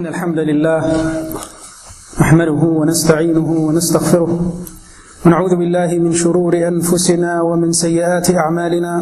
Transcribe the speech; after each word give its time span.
إن 0.00 0.06
الحمد 0.06 0.38
لله 0.38 0.80
نحمده 2.20 2.62
ونستعينه 2.80 3.48
ونستغفره 3.66 4.52
ونعوذ 5.26 5.56
بالله 5.56 5.98
من 5.98 6.12
شرور 6.12 6.56
أنفسنا 6.56 7.42
ومن 7.42 7.72
سيئات 7.72 8.30
أعمالنا 8.30 8.92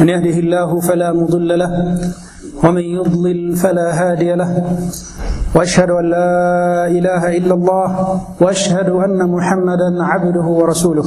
من 0.00 0.08
يهده 0.08 0.36
الله 0.38 0.80
فلا 0.80 1.12
مضل 1.12 1.58
له 1.58 1.72
ومن 2.64 2.82
يضلل 2.82 3.56
فلا 3.56 3.88
هادي 4.00 4.34
له 4.34 4.50
وأشهد 5.54 5.90
أن 5.90 6.04
لا 6.10 6.86
إله 6.86 7.36
إلا 7.36 7.54
الله 7.54 8.20
وأشهد 8.40 8.88
أن 8.88 9.30
محمدا 9.30 10.04
عبده 10.04 10.46
ورسوله 10.60 11.06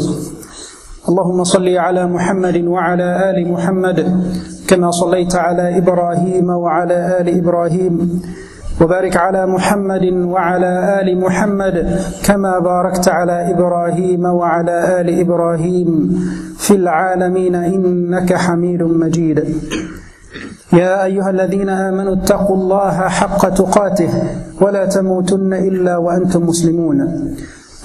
اللهم 1.10 1.44
صل 1.44 1.68
على 1.78 2.08
محمد 2.08 2.58
وعلى 2.66 3.30
آل 3.30 3.52
محمد 3.52 3.98
كما 4.68 4.92
صليت 4.92 5.36
على 5.36 5.78
إبراهيم 5.78 6.50
وعلى 6.50 6.98
آل 7.22 7.28
إبراهيم 7.38 8.22
وبارك 8.82 9.18
على 9.18 9.46
محمد 9.46 10.06
وعلى 10.34 11.02
آل 11.02 11.20
محمد 11.20 11.76
كما 12.26 12.60
باركت 12.60 13.10
على 13.10 13.52
إبراهيم 13.52 14.26
وعلى 14.26 15.02
آل 15.02 15.20
إبراهيم 15.20 15.90
في 16.58 16.74
العالمين 16.76 17.56
إنك 17.56 18.34
حميد 18.34 18.84
مجيد. 18.84 19.40
يا 20.74 21.04
أيها 21.04 21.30
الذين 21.30 21.70
آمنوا 21.70 22.14
اتقوا 22.14 22.56
الله 22.56 22.98
حق 23.20 23.50
تقاته 23.50 24.14
ولا 24.62 24.86
تموتن 24.86 25.54
إلا 25.54 25.98
وأنتم 25.98 26.42
مسلمون. 26.46 26.98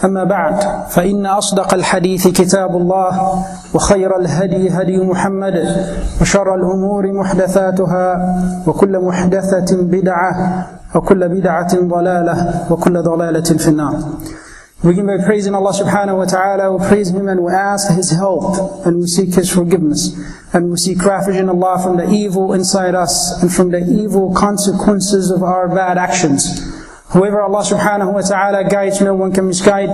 اما 0.04 0.24
بعد 0.24 0.64
فان 0.88 1.26
اصدق 1.26 1.74
الحديث 1.74 2.28
كتاب 2.28 2.76
الله 2.76 3.44
وخير 3.74 4.16
الهدي 4.20 4.70
هدي 4.70 4.96
محمد 4.96 5.76
وشر 6.20 6.54
الأمور 6.54 7.12
محدثاتها 7.12 8.36
وكل 8.66 8.98
محدثه 8.98 9.76
بدعه 9.82 10.66
وكل 10.94 11.28
بدعه 11.28 11.74
ضلاله 11.74 12.72
وكل 12.72 13.02
ضلاله 13.02 13.40
في 13.58 13.68
النار 13.68 13.94
We 14.82 14.90
begin 14.90 15.06
by 15.06 15.24
praising 15.24 15.54
Allah 15.54 15.72
subhanahu 15.72 16.18
wa 16.18 16.24
ta'ala, 16.26 16.76
we 16.76 16.86
praise 16.86 17.08
Him 17.08 17.26
and 17.28 17.40
we 17.40 17.50
ask 17.50 17.90
His 17.90 18.10
help 18.10 18.84
and 18.84 19.00
we 19.00 19.06
seek 19.06 19.32
His 19.32 19.50
forgiveness 19.50 20.12
and 20.52 20.70
we 20.70 20.76
seek 20.76 21.02
refuge 21.02 21.36
in 21.36 21.48
Allah 21.48 21.80
from 21.82 21.96
the 21.96 22.10
evil 22.10 22.52
inside 22.52 22.94
us 22.94 23.40
and 23.42 23.50
from 23.50 23.70
the 23.70 23.78
evil 23.78 24.34
consequences 24.34 25.30
of 25.30 25.42
our 25.42 25.68
bad 25.74 25.96
actions. 25.96 26.73
Whoever 27.14 27.42
Allah 27.42 27.62
subhanahu 27.62 28.12
wa 28.12 28.22
ta'ala 28.22 28.68
guides, 28.68 29.00
no 29.00 29.14
one 29.14 29.32
can 29.32 29.46
misguide. 29.46 29.88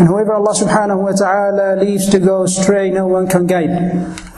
And 0.00 0.08
whoever 0.08 0.32
Allah 0.32 0.56
subhanahu 0.56 1.04
wa 1.04 1.12
ta'ala 1.12 1.76
leaves 1.76 2.08
to 2.08 2.18
go 2.18 2.44
astray, 2.44 2.88
no 2.88 3.06
one 3.06 3.28
can 3.28 3.44
guide. 3.44 3.68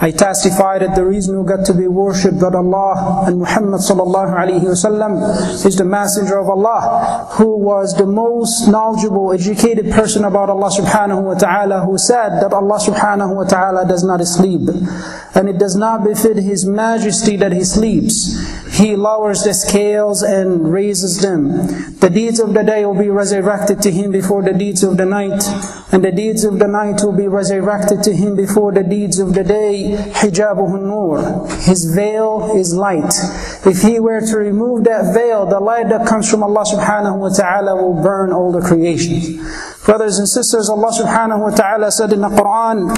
I 0.01 0.11
testify 0.11 0.81
that 0.81 0.97
there 0.97 1.13
is 1.13 1.29
no 1.29 1.45
God 1.45 1.65
to 1.67 1.75
be 1.75 1.87
worshipped 1.87 2.41
but 2.41 2.57
Allah 2.57 3.23
and 3.29 3.39
Muhammad 3.39 3.81
sallallahu 3.81 4.35
alayhi 4.35 4.67
wasallam 4.67 5.23
is 5.65 5.77
the 5.77 5.85
messenger 5.85 6.37
of 6.41 6.49
Allah 6.51 7.31
who 7.39 7.57
was 7.57 7.97
the 7.97 8.05
most 8.05 8.67
knowledgeable, 8.67 9.33
educated 9.33 9.93
person 9.93 10.25
about 10.25 10.51
Allah 10.51 10.71
subhanahu 10.75 11.23
wa 11.23 11.35
ta'ala 11.35 11.87
who 11.87 11.97
said 11.97 12.43
that 12.43 12.53
Allah 12.53 12.83
subhanahu 12.83 13.37
wa 13.37 13.45
ta'ala 13.45 13.87
does 13.87 14.03
not 14.03 14.21
sleep. 14.27 14.69
And 15.37 15.49
it 15.49 15.59
does 15.59 15.77
not 15.77 16.03
befit 16.03 16.37
His 16.39 16.67
majesty 16.67 17.37
that 17.37 17.53
He 17.53 17.63
sleeps. 17.63 18.35
He 18.75 18.97
lowers 18.97 19.45
the 19.45 19.55
scales 19.55 20.23
and 20.23 20.73
raises 20.73 21.21
them. 21.21 21.49
The 22.01 22.11
deeds 22.11 22.41
of 22.41 22.55
the 22.55 22.65
day 22.65 22.85
will 22.85 22.99
be 22.99 23.09
resurrected 23.09 23.81
to 23.83 23.91
him 23.91 24.11
before 24.11 24.43
the 24.43 24.53
deeds 24.53 24.83
of 24.83 24.97
the 24.97 25.07
night, 25.07 25.47
and 25.93 26.05
the 26.05 26.11
deeds 26.11 26.43
of 26.43 26.59
the 26.59 26.67
night 26.67 27.01
will 27.05 27.17
be 27.17 27.29
resurrected 27.29 28.03
to 28.03 28.13
him 28.13 28.35
before 28.35 28.73
the 28.73 28.83
deeds 28.83 29.21
of 29.21 29.35
the 29.35 29.45
day. 29.45 29.95
Hijabuhu 29.97 30.83
nur. 30.83 31.47
His 31.63 31.95
veil 31.95 32.57
is 32.57 32.75
light. 32.75 33.15
If 33.65 33.83
he 33.83 34.01
were 34.01 34.21
to 34.21 34.37
remove 34.39 34.85
that 34.85 35.15
veil, 35.15 35.47
the 35.47 35.61
light 35.61 35.89
that 35.91 36.09
comes 36.09 36.29
from 36.29 36.43
Allah 36.43 36.65
subhanahu 36.65 37.19
wa 37.19 37.29
ta'ala 37.29 37.77
will 37.77 38.03
burn 38.03 38.33
all 38.33 38.51
the 38.51 38.61
creation. 38.61 39.39
Brothers 39.85 40.19
and 40.19 40.29
sisters, 40.29 40.69
Allah 40.69 40.91
subhanahu 40.91 41.41
wa 41.41 41.51
ta'ala 41.51 41.93
said 41.93 42.13
in 42.13 42.23
the 42.23 42.29
Quran, 42.29 42.91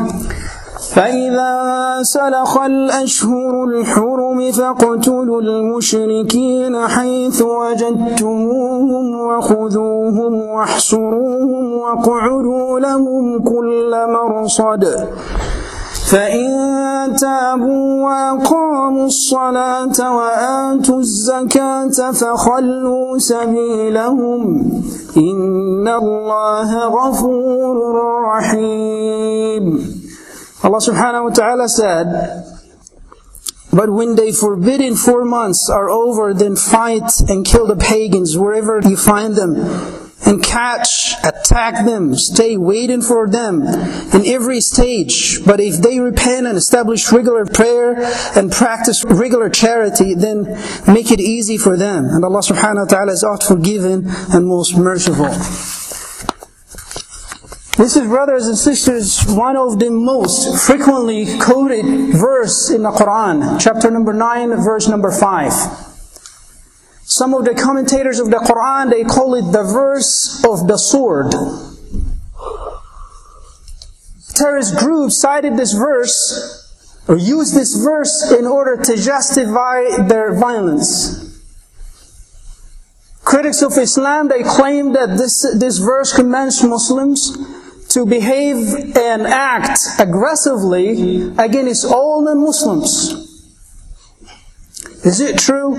فإذا 0.96 2.02
سلخ 2.02 2.58
الأشهر 2.58 3.64
الحرم 3.64 4.52
فاقتلوا 4.52 5.40
المشركين 5.40 6.88
حيث 6.88 7.42
وجدتموهم 7.42 9.20
وخذوهم 9.20 10.34
واحصروهم 10.34 11.72
واقعدوا 11.72 12.80
لهم 12.80 13.42
كل 13.42 13.90
مرصد. 14.08 15.08
فإن 16.10 16.50
تابوا 17.16 18.02
وأقاموا 18.02 19.06
الصلاة 19.06 20.16
وآتوا 20.16 20.98
الزكاة 20.98 22.12
فخلوا 22.12 23.18
سبيلهم. 23.18 24.70
إن 25.16 25.88
الله 25.88 26.88
غفور 26.88 27.76
رحيم. 28.24 29.95
Allah 30.62 30.78
subhanahu 30.78 31.24
wa 31.24 31.30
ta'ala 31.30 31.68
said, 31.68 32.06
But 33.72 33.90
when 33.90 34.16
they 34.16 34.32
forbidden 34.32 34.96
four 34.96 35.24
months 35.24 35.68
are 35.68 35.90
over, 35.90 36.32
then 36.32 36.56
fight 36.56 37.20
and 37.28 37.44
kill 37.44 37.66
the 37.66 37.76
pagans 37.76 38.38
wherever 38.38 38.80
you 38.80 38.96
find 38.96 39.36
them. 39.36 39.54
And 40.24 40.42
catch, 40.42 41.14
attack 41.22 41.84
them, 41.84 42.16
stay 42.16 42.56
waiting 42.56 43.02
for 43.02 43.28
them 43.28 43.62
in 43.62 44.26
every 44.26 44.60
stage. 44.60 45.44
But 45.44 45.60
if 45.60 45.76
they 45.76 46.00
repent 46.00 46.46
and 46.46 46.56
establish 46.56 47.12
regular 47.12 47.44
prayer 47.44 47.94
and 48.34 48.50
practice 48.50 49.04
regular 49.04 49.50
charity, 49.50 50.14
then 50.14 50.44
make 50.88 51.12
it 51.12 51.20
easy 51.20 51.58
for 51.58 51.76
them. 51.76 52.06
And 52.06 52.24
Allah 52.24 52.40
subhanahu 52.40 52.86
wa 52.86 52.90
ta'ala 52.90 53.12
is 53.12 53.22
oft 53.22 53.44
forgiving 53.44 54.04
and 54.32 54.48
most 54.48 54.76
merciful. 54.76 55.30
This 57.76 57.94
is, 57.94 58.08
brothers 58.08 58.46
and 58.46 58.56
sisters, 58.56 59.22
one 59.28 59.54
of 59.54 59.78
the 59.78 59.90
most 59.90 60.66
frequently 60.66 61.38
quoted 61.38 61.84
verse 62.16 62.70
in 62.70 62.84
the 62.84 62.90
Quran, 62.90 63.60
chapter 63.60 63.90
number 63.90 64.14
9, 64.14 64.48
verse 64.64 64.88
number 64.88 65.10
5. 65.10 65.52
Some 67.02 67.34
of 67.34 67.44
the 67.44 67.54
commentators 67.54 68.18
of 68.18 68.30
the 68.30 68.38
Quran, 68.38 68.88
they 68.88 69.04
call 69.04 69.34
it 69.34 69.52
the 69.52 69.62
verse 69.62 70.42
of 70.42 70.66
the 70.66 70.78
sword. 70.78 71.34
Terrorist 74.34 74.78
groups 74.78 75.20
cited 75.20 75.58
this 75.58 75.74
verse, 75.74 77.04
or 77.06 77.18
used 77.18 77.54
this 77.54 77.74
verse 77.74 78.32
in 78.32 78.46
order 78.46 78.82
to 78.84 78.96
justify 78.96 79.84
their 80.08 80.34
violence. 80.34 81.44
Critics 83.22 83.60
of 83.60 83.76
Islam, 83.76 84.28
they 84.28 84.44
claim 84.44 84.94
that 84.94 85.18
this, 85.18 85.42
this 85.58 85.76
verse 85.76 86.14
commands 86.14 86.64
Muslims 86.64 87.36
to 87.90 88.06
behave 88.06 88.96
and 88.96 89.26
act 89.26 89.80
aggressively 89.98 91.28
against 91.38 91.84
all 91.84 92.22
non 92.22 92.40
Muslims. 92.44 93.26
Is 95.04 95.20
it 95.20 95.38
true? 95.38 95.76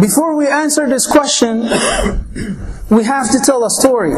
Before 0.00 0.36
we 0.36 0.46
answer 0.48 0.88
this 0.88 1.06
question, 1.06 1.62
we 2.90 3.04
have 3.04 3.30
to 3.30 3.40
tell 3.44 3.64
a 3.64 3.70
story. 3.70 4.12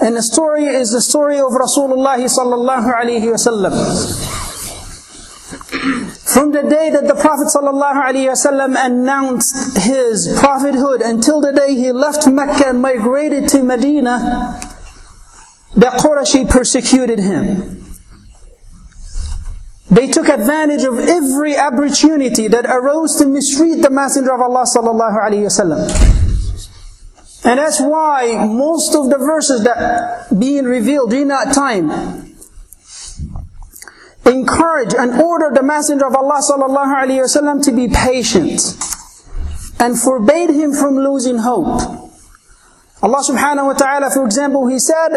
And 0.00 0.16
the 0.16 0.22
story 0.22 0.66
is 0.66 0.92
the 0.92 1.00
story 1.00 1.38
of 1.38 1.52
Rasulullah 1.52 2.16
sallallahu 2.20 2.92
alaihi 2.92 3.32
wasallam. 3.32 3.72
From 6.36 6.52
the 6.52 6.68
day 6.68 6.90
that 6.90 7.08
the 7.08 7.14
Prophet 7.14 7.48
ﷺ 7.48 8.76
announced 8.84 9.78
his 9.78 10.28
prophethood 10.38 11.00
until 11.00 11.40
the 11.40 11.50
day 11.50 11.74
he 11.74 11.92
left 11.92 12.26
Mecca 12.26 12.68
and 12.68 12.82
migrated 12.82 13.48
to 13.48 13.62
Medina, 13.62 14.60
the 15.74 15.86
Qurashi 15.86 16.46
persecuted 16.46 17.20
him. 17.20 17.86
They 19.90 20.08
took 20.08 20.28
advantage 20.28 20.84
of 20.84 20.98
every 20.98 21.56
opportunity 21.56 22.48
that 22.48 22.66
arose 22.66 23.16
to 23.16 23.26
mistreat 23.26 23.80
the 23.80 23.88
Messenger 23.88 24.34
of 24.34 24.42
Allah 24.42 24.66
ﷺ. 24.66 27.46
And 27.46 27.58
that's 27.58 27.80
why 27.80 28.44
most 28.44 28.94
of 28.94 29.08
the 29.08 29.16
verses 29.16 29.64
that 29.64 30.38
being 30.38 30.66
revealed 30.66 31.08
during 31.08 31.28
that 31.28 31.54
time 31.54 32.25
encourage 34.25 34.93
and 34.93 35.19
order 35.21 35.51
the 35.53 35.63
Messenger 35.63 36.07
of 36.07 36.15
Allah 36.15 36.41
sallallahu 36.41 36.93
alaihi 37.03 37.21
wasallam 37.25 37.63
to 37.65 37.71
be 37.71 37.87
patient 37.87 38.61
and 39.79 39.99
forbade 39.99 40.49
him 40.51 40.73
from 40.73 40.95
losing 40.95 41.39
hope. 41.39 42.01
Allah 43.01 43.17
subhanahu 43.25 43.65
wa 43.65 43.73
ta'ala, 43.73 44.11
for 44.13 44.23
example, 44.25 44.67
He 44.67 44.77
said, 44.77 45.09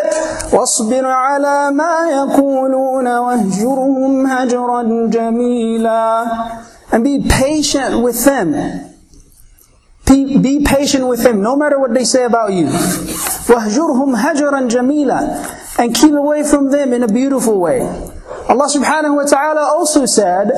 وَاصْبِرْ 0.48 1.04
عَلَى 1.04 1.68
مَا 1.76 2.08
يَقُولُونَ 2.16 3.04
وَاهْجُرْهُمْ 3.04 4.12
هَجْرًا 4.24 5.10
جَمِيلًا 5.12 6.92
And 6.92 7.04
be 7.04 7.20
patient 7.28 8.02
with 8.02 8.24
them. 8.24 8.54
Be, 10.06 10.38
be 10.38 10.64
patient 10.64 11.06
with 11.06 11.22
them, 11.24 11.42
no 11.42 11.56
matter 11.56 11.78
what 11.78 11.92
they 11.92 12.04
say 12.04 12.24
about 12.24 12.54
you. 12.54 12.64
وَاهْجُرْهُمْ 13.52 14.16
هَجْرًا 14.16 14.70
جَمِيلًا 14.70 15.78
And 15.78 15.94
keep 15.94 16.14
away 16.14 16.42
from 16.42 16.70
them 16.70 16.94
in 16.94 17.02
a 17.02 17.08
beautiful 17.08 17.60
way. 17.60 17.84
Allah 18.48 18.68
subhanahu 18.68 19.16
wa 19.16 19.26
ta'ala 19.26 19.60
also 19.76 20.06
said, 20.06 20.52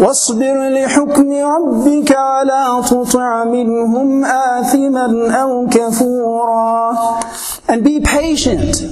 واصبر 0.00 0.68
لحكم 0.68 1.28
ربك 1.32 2.10
ولا 2.10 2.82
تطع 2.88 3.44
منهم 3.44 4.24
آثما 4.24 5.06
أو 5.42 5.66
كفورا 5.68 7.20
And 7.68 7.84
be 7.84 8.00
patient 8.00 8.82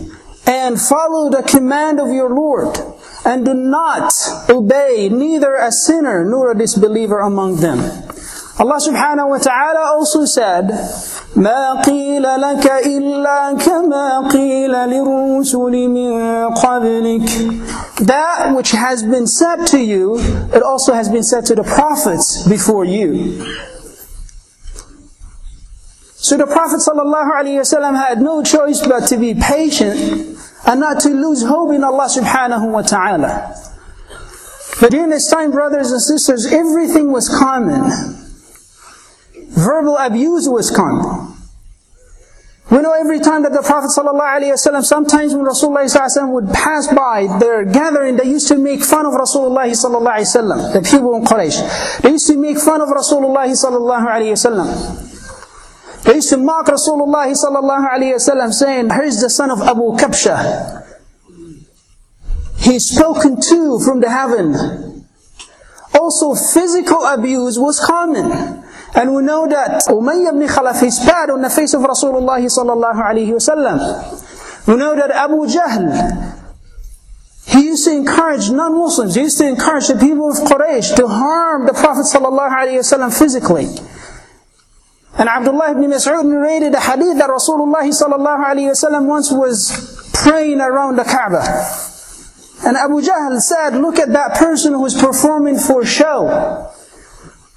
and 0.46 0.80
follow 0.80 1.30
the 1.30 1.42
command 1.42 2.00
of 2.00 2.12
your 2.12 2.28
Lord 2.28 2.76
and 3.24 3.44
do 3.44 3.54
not 3.54 4.12
obey 4.48 5.08
neither 5.08 5.54
a 5.54 5.72
sinner 5.72 6.24
nor 6.24 6.52
a 6.52 6.58
disbeliever 6.58 7.20
among 7.20 7.56
them. 7.56 7.78
Allah 8.58 8.80
subhanahu 8.82 9.28
wa 9.28 9.38
ta'ala 9.38 9.94
also 9.94 10.24
said, 10.24 10.70
ما 11.36 11.80
قيل 11.82 12.22
لك 12.22 12.66
إلا 12.86 13.52
كما 13.58 14.28
قيل 14.28 14.72
للرسل 14.72 15.88
من 15.88 16.48
قبلك 16.54 17.28
That 18.06 18.54
which 18.54 18.70
has 18.72 19.02
been 19.02 19.26
said 19.26 19.66
to 19.68 19.78
you, 19.78 20.18
it 20.52 20.62
also 20.62 20.92
has 20.94 21.08
been 21.08 21.22
said 21.24 21.44
to 21.46 21.54
the 21.54 21.62
prophets 21.64 22.46
before 22.48 22.84
you. 22.84 23.44
So 26.20 26.36
the 26.36 26.46
Prophet 26.46 26.80
ﷺ 26.80 27.96
had 27.96 28.20
no 28.20 28.42
choice 28.42 28.84
but 28.86 29.06
to 29.08 29.16
be 29.16 29.34
patient 29.34 30.36
and 30.66 30.80
not 30.80 31.00
to 31.00 31.08
lose 31.08 31.42
hope 31.42 31.72
in 31.72 31.82
Allah 31.82 32.06
subhanahu 32.10 32.70
wa 32.70 32.82
ta'ala. 32.82 33.54
But 34.80 34.90
during 34.90 35.10
this 35.10 35.30
time, 35.30 35.50
brothers 35.50 35.90
and 35.90 36.00
sisters, 36.02 36.46
everything 36.46 37.10
was 37.12 37.28
common. 37.28 38.21
Verbal 39.52 39.96
abuse 39.96 40.48
was 40.48 40.70
common. 40.70 41.34
We 42.70 42.78
know 42.80 42.92
every 42.92 43.18
time 43.20 43.44
that 43.44 43.52
the 43.52 43.62
Prophet 43.62 43.88
ﷺ, 43.96 44.84
sometimes 44.84 45.34
when 45.34 45.46
Rasulullah 45.46 45.88
ﷺ 45.88 46.30
would 46.32 46.52
pass 46.52 46.86
by 46.92 47.26
their 47.38 47.64
gathering, 47.64 48.16
they 48.16 48.24
used 48.24 48.48
to 48.48 48.58
make 48.58 48.84
fun 48.84 49.06
of 49.06 49.14
Rasulullah 49.14 49.70
ﷺ, 49.70 50.72
the 50.74 50.82
people 50.82 51.16
in 51.16 51.24
Quraysh. 51.24 52.02
They 52.02 52.10
used 52.10 52.26
to 52.26 52.36
make 52.36 52.58
fun 52.58 52.82
of 52.82 52.90
Rasulullah 52.90 53.48
ﷺ. 53.48 55.08
They 56.04 56.14
used 56.16 56.28
to 56.28 56.36
mock 56.36 56.66
Rasulullah 56.66 57.32
ﷺ, 57.32 58.52
saying, 58.52 58.90
Here's 58.90 59.20
the 59.22 59.30
son 59.30 59.50
of 59.50 59.62
Abu 59.62 59.96
Kabsha. 59.96 60.84
He's 62.58 62.90
spoken 62.90 63.40
to 63.40 63.80
from 63.80 64.00
the 64.00 64.10
heaven. 64.10 65.06
Also, 65.98 66.34
physical 66.34 67.02
abuse 67.06 67.58
was 67.58 67.80
common. 67.80 68.61
And 68.95 69.15
we 69.15 69.23
know 69.23 69.47
that 69.47 69.83
Umayyah 69.89 70.35
ibn 70.35 70.47
Khalaf, 70.47 70.81
he 70.83 70.91
spat 70.91 71.29
on 71.29 71.41
the 71.41 71.49
face 71.49 71.73
of 71.73 71.81
Rasulullah 71.81 72.37
sallallahu 72.37 73.01
alayhi 73.01 73.33
wasallam. 73.33 74.67
We 74.67 74.75
know 74.75 74.95
that 74.95 75.09
Abu 75.09 75.47
Jahl, 75.47 76.39
he 77.45 77.65
used 77.65 77.85
to 77.85 77.91
encourage 77.91 78.49
non-Muslims, 78.51 79.15
he 79.15 79.21
used 79.21 79.39
to 79.39 79.47
encourage 79.47 79.87
the 79.87 79.95
people 79.95 80.29
of 80.29 80.37
Quraysh 80.37 80.95
to 80.95 81.07
harm 81.07 81.65
the 81.65 81.73
Prophet 81.73 82.05
sallallahu 82.05 82.49
alayhi 82.49 82.79
wasallam 82.79 83.17
physically. 83.17 83.65
And 85.17 85.29
Abdullah 85.29 85.71
ibn 85.71 85.83
Mas'ud 85.89 86.25
narrated 86.25 86.73
a 86.73 86.79
hadith 86.79 87.17
that 87.17 87.29
Rasulullah 87.29 87.83
sallallahu 87.83 88.45
alayhi 88.45 88.71
wasallam 88.71 89.05
once 89.05 89.31
was 89.31 90.11
praying 90.13 90.61
around 90.61 90.97
the 90.97 91.03
Kaaba. 91.03 91.41
And 92.65 92.77
Abu 92.77 93.01
Jahl 93.01 93.39
said, 93.41 93.75
look 93.75 93.99
at 93.99 94.13
that 94.13 94.37
person 94.37 94.73
who 94.73 94.85
is 94.85 94.93
performing 94.93 95.57
for 95.57 95.83
show. 95.83 96.71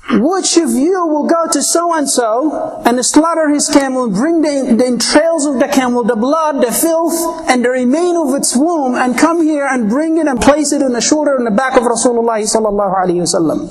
Which 0.08 0.56
of 0.56 0.70
you 0.70 1.05
will 1.06 1.26
go 1.26 1.49
to 1.50 1.61
so 1.62 1.93
and 1.93 2.08
so 2.08 2.81
and 2.87 3.05
slaughter 3.05 3.49
his 3.49 3.69
camel 3.69 4.05
and 4.05 4.14
bring 4.14 4.41
the, 4.41 4.76
the, 4.76 4.87
entrails 4.87 5.47
of 5.47 5.58
the 5.58 5.67
camel, 5.67 6.05
the 6.05 6.14
blood, 6.14 6.62
the 6.62 6.70
filth, 6.70 7.49
and 7.49 7.64
the 7.64 7.70
remain 7.70 8.14
of 8.14 8.32
its 8.35 8.55
womb, 8.55 8.94
and 8.94 9.19
come 9.19 9.43
here 9.43 9.67
and 9.67 9.88
bring 9.88 10.19
it 10.19 10.29
and 10.29 10.41
place 10.41 10.70
it 10.70 10.81
on 10.81 10.93
the 10.93 11.00
shoulder 11.00 11.35
and 11.35 11.44
the 11.44 11.50
back 11.50 11.76
of 11.76 11.82
Rasulullah 11.82 12.38
sallallahu 12.38 12.94
alaihi 12.94 13.26
wasallam? 13.26 13.67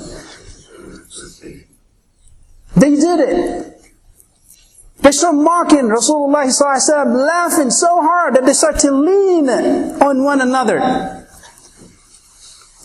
They 2.76 2.90
did 2.90 3.20
it. 3.20 3.72
They 5.00 5.12
start 5.12 5.36
mocking 5.36 5.88
Rasulullah 5.88 6.44
sallallahu 6.44 7.16
laughing 7.26 7.70
so 7.70 8.02
hard 8.02 8.34
that 8.34 8.44
they 8.44 8.52
start 8.52 8.78
to 8.80 8.90
lean 8.90 9.48
on 9.48 10.22
one 10.22 10.42
another. 10.42 11.25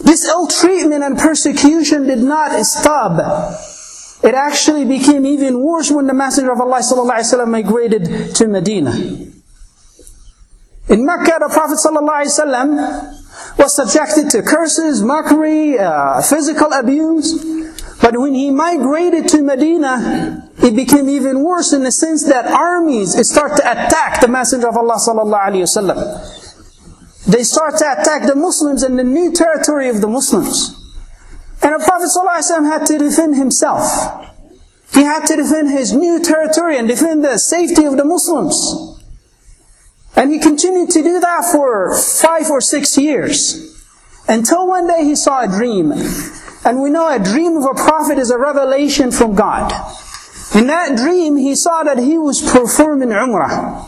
This 0.04 0.26
ill 0.26 0.48
treatment 0.48 1.04
and 1.04 1.18
persecution 1.18 2.08
did 2.08 2.20
not 2.20 2.66
stop. 2.66 3.20
It 4.24 4.36
actually 4.36 4.86
became 4.86 5.26
even 5.26 5.62
worse 5.62 5.90
when 5.92 6.06
the 6.08 6.14
Messenger 6.14 6.52
of 6.52 6.62
Allah 6.62 6.80
ﷺ 6.80 7.48
migrated 7.48 8.36
to 8.36 8.48
Medina. 8.48 8.92
In 10.90 11.06
Mecca, 11.06 11.38
the 11.40 11.50
Prophet 11.52 11.78
ﷺ 11.78 13.58
was 13.58 13.76
subjected 13.76 14.30
to 14.32 14.42
curses, 14.44 15.02
mockery, 15.02 15.80
uh, 15.80 16.22
physical 16.22 16.72
abuse. 16.74 17.34
But 18.02 18.18
when 18.18 18.34
he 18.34 18.50
migrated 18.50 19.28
to 19.30 19.42
Medina, 19.42 20.50
it 20.58 20.76
became 20.76 21.08
even 21.10 21.44
worse 21.44 21.72
in 21.74 21.84
the 21.84 21.92
sense 21.92 22.26
that 22.26 22.46
armies 22.48 23.14
start 23.30 23.58
to 23.58 23.72
attack 23.72 24.22
the 24.22 24.28
Messenger 24.28 24.70
of 24.70 24.78
Allah 24.78 24.96
sallallahu 24.96 25.48
alaihi 25.48 25.66
wasallam. 25.66 26.41
They 27.28 27.44
start 27.44 27.78
to 27.78 27.92
attack 27.92 28.28
the 28.28 28.36
Muslims 28.36 28.84
in 28.84 28.96
the 28.98 29.04
new 29.04 29.32
territory 29.32 29.90
of 29.90 30.02
the 30.02 30.08
Muslims. 30.08 30.78
And 31.62 31.76
the 31.76 31.84
Prophet 31.86 32.10
ﷺ 32.10 32.66
had 32.66 32.86
to 32.88 32.98
defend 32.98 33.36
himself. 33.36 33.84
He 34.94 35.04
had 35.04 35.26
to 35.28 35.36
defend 35.36 35.70
his 35.70 35.94
new 35.94 36.22
territory 36.22 36.78
and 36.78 36.88
defend 36.88 37.24
the 37.24 37.38
safety 37.38 37.86
of 37.86 37.98
the 37.98 38.06
Muslims. 38.06 39.00
And 40.16 40.32
he 40.32 40.40
continued 40.40 40.90
to 40.92 41.04
do 41.04 41.20
that 41.20 41.50
for 41.52 41.96
five 41.96 42.50
or 42.50 42.60
six 42.60 42.98
years. 42.98 43.72
Until 44.28 44.68
one 44.68 44.88
day 44.88 45.04
he 45.04 45.16
saw 45.16 45.44
a 45.44 45.48
dream. 45.48 45.94
And 46.66 46.82
we 46.82 46.90
know 46.90 47.08
a 47.08 47.20
dream 47.20 47.58
of 47.58 47.64
a 47.64 47.74
prophet 47.74 48.18
is 48.18 48.32
a 48.32 48.38
revelation 48.38 49.12
from 49.12 49.36
God. 49.36 49.72
In 50.54 50.68
that 50.68 50.98
dream, 50.98 51.38
he 51.38 51.56
saw 51.56 51.84
that 51.84 51.98
he 51.98 52.18
was 52.18 52.42
performing 52.42 53.10
Umrah. 53.10 53.88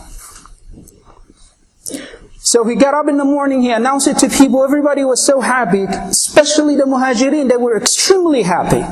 So 2.53 2.63
he 2.65 2.75
got 2.75 2.94
up 2.94 3.07
in 3.07 3.17
the 3.17 3.25
morning, 3.25 3.63
he 3.63 3.71
announced 3.71 4.07
it 4.07 4.19
to 4.19 4.29
people, 4.29 4.63
everybody 4.63 5.03
was 5.03 5.25
so 5.25 5.41
happy, 5.41 5.85
especially 5.85 6.75
the 6.75 6.83
muhajirin, 6.83 7.50
they 7.50 7.57
were 7.57 7.75
extremely 7.75 8.44
happy. 8.44 8.85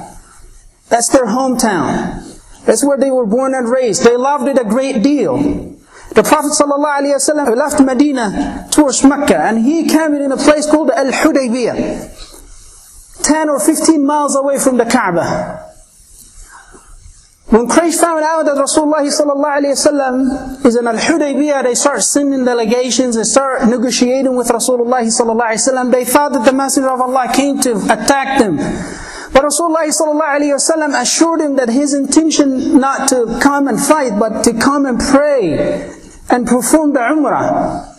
That's 0.89 1.09
their 1.09 1.27
hometown. 1.27 2.65
That's 2.65 2.83
where 2.83 2.97
they 2.97 3.11
were 3.11 3.27
born 3.27 3.53
and 3.53 3.69
raised. 3.69 4.03
They 4.03 4.17
loved 4.17 4.47
it 4.47 4.57
a 4.57 4.63
great 4.63 5.03
deal. 5.03 5.37
The 5.37 6.23
Prophet 6.23 6.53
ﷺ 6.59 7.55
left 7.55 7.79
Medina 7.81 8.67
towards 8.71 9.03
Mecca 9.03 9.37
and 9.37 9.63
he 9.63 9.87
came 9.87 10.15
in 10.15 10.31
a 10.31 10.37
place 10.37 10.65
called 10.65 10.89
Al-Hudaybiyah. 10.89 13.21
10 13.21 13.47
or 13.47 13.59
15 13.59 14.03
miles 14.03 14.35
away 14.35 14.57
from 14.57 14.77
the 14.77 14.85
Kaaba. 14.85 15.70
When 17.51 17.67
Quraysh 17.67 17.99
found 17.99 18.23
out 18.23 18.45
that 18.45 18.55
Rasulullah 18.55 19.03
sallallahu 19.03 20.65
is 20.65 20.75
in 20.77 20.87
Al-Hudaybiyah, 20.87 21.63
they 21.63 21.75
start 21.75 22.01
sending 22.01 22.45
delegations, 22.45 23.17
they 23.17 23.23
start 23.23 23.67
negotiating 23.67 24.37
with 24.37 24.47
Rasulullah 24.47 25.03
sallallahu 25.03 25.91
They 25.91 26.05
thought 26.05 26.31
that 26.31 26.45
the 26.45 26.53
Messenger 26.53 26.91
of 26.91 27.01
Allah 27.01 27.29
came 27.33 27.59
to 27.59 27.75
attack 27.91 28.39
them. 28.39 28.55
But 28.55 29.43
Rasulullah 29.43 29.83
sallallahu 29.83 31.01
assured 31.01 31.41
him 31.41 31.57
that 31.57 31.67
his 31.67 31.93
intention 31.93 32.79
not 32.79 33.09
to 33.09 33.37
come 33.41 33.67
and 33.67 33.77
fight, 33.77 34.17
but 34.17 34.45
to 34.45 34.53
come 34.53 34.85
and 34.85 34.97
pray 34.97 35.91
and 36.29 36.47
perform 36.47 36.93
the 36.93 37.01
Umrah. 37.01 37.90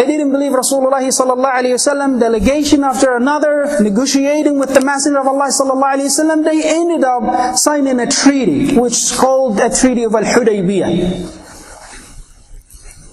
They 0.00 0.06
didn't 0.06 0.32
believe 0.32 0.52
Rasulullah 0.52 1.04
sallallahu 1.04 1.60
alayhi 1.60 1.76
wasallam, 1.76 2.18
delegation 2.18 2.84
after 2.84 3.16
another, 3.16 3.82
negotiating 3.82 4.58
with 4.58 4.72
the 4.72 4.80
Messenger 4.80 5.20
of 5.20 5.26
Allah 5.26 5.48
sallallahu 5.52 5.92
alayhi 5.92 6.08
wasallam, 6.08 6.42
they 6.42 6.62
ended 6.64 7.04
up 7.04 7.54
signing 7.58 8.00
a 8.00 8.06
treaty, 8.06 8.78
which 8.78 8.94
is 8.94 9.12
called 9.14 9.60
a 9.60 9.68
Treaty 9.68 10.04
of 10.04 10.14
Al-Hudaybiyah. 10.14 11.36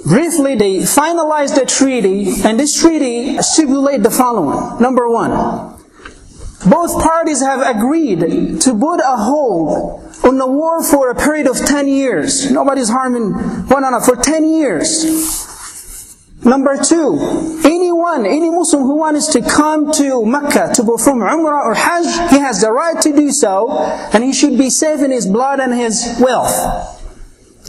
Briefly, 0.06 0.56
they 0.56 0.78
finalized 0.78 1.56
the 1.60 1.66
treaty, 1.66 2.42
and 2.46 2.58
this 2.58 2.80
treaty 2.80 3.38
stipulated 3.42 4.04
the 4.04 4.10
following. 4.10 4.80
Number 4.82 5.10
one, 5.10 5.76
both 6.72 7.04
parties 7.04 7.42
have 7.42 7.60
agreed 7.68 8.62
to 8.62 8.80
put 8.80 9.02
a 9.02 9.18
hold 9.18 10.08
on 10.24 10.38
the 10.38 10.48
war 10.48 10.82
for 10.82 11.12
a 11.12 11.16
period 11.16 11.48
of 11.48 11.58
10 11.58 11.90
years. 11.90 12.50
Nobody's 12.50 12.88
harming 12.88 13.34
one 13.68 13.84
another 13.84 14.06
for 14.06 14.16
10 14.16 14.48
years. 14.48 15.47
Number 16.48 16.82
two, 16.82 17.60
anyone, 17.66 18.26
any 18.26 18.50
Muslim 18.50 18.84
who 18.84 18.96
wants 18.96 19.28
to 19.34 19.42
come 19.42 19.92
to 19.92 20.26
Mecca 20.26 20.72
to 20.76 20.84
perform 20.84 21.20
Umrah 21.20 21.66
or 21.66 21.74
Hajj, 21.76 22.32
he 22.32 22.40
has 22.40 22.62
the 22.62 22.72
right 22.72 23.00
to 23.02 23.14
do 23.14 23.32
so, 23.32 23.78
and 24.14 24.24
he 24.24 24.32
should 24.32 24.58
be 24.58 24.70
safe 24.70 25.02
in 25.02 25.12
his 25.12 25.26
blood 25.28 25.60
and 25.60 25.74
his 25.74 26.18
wealth. 26.22 26.94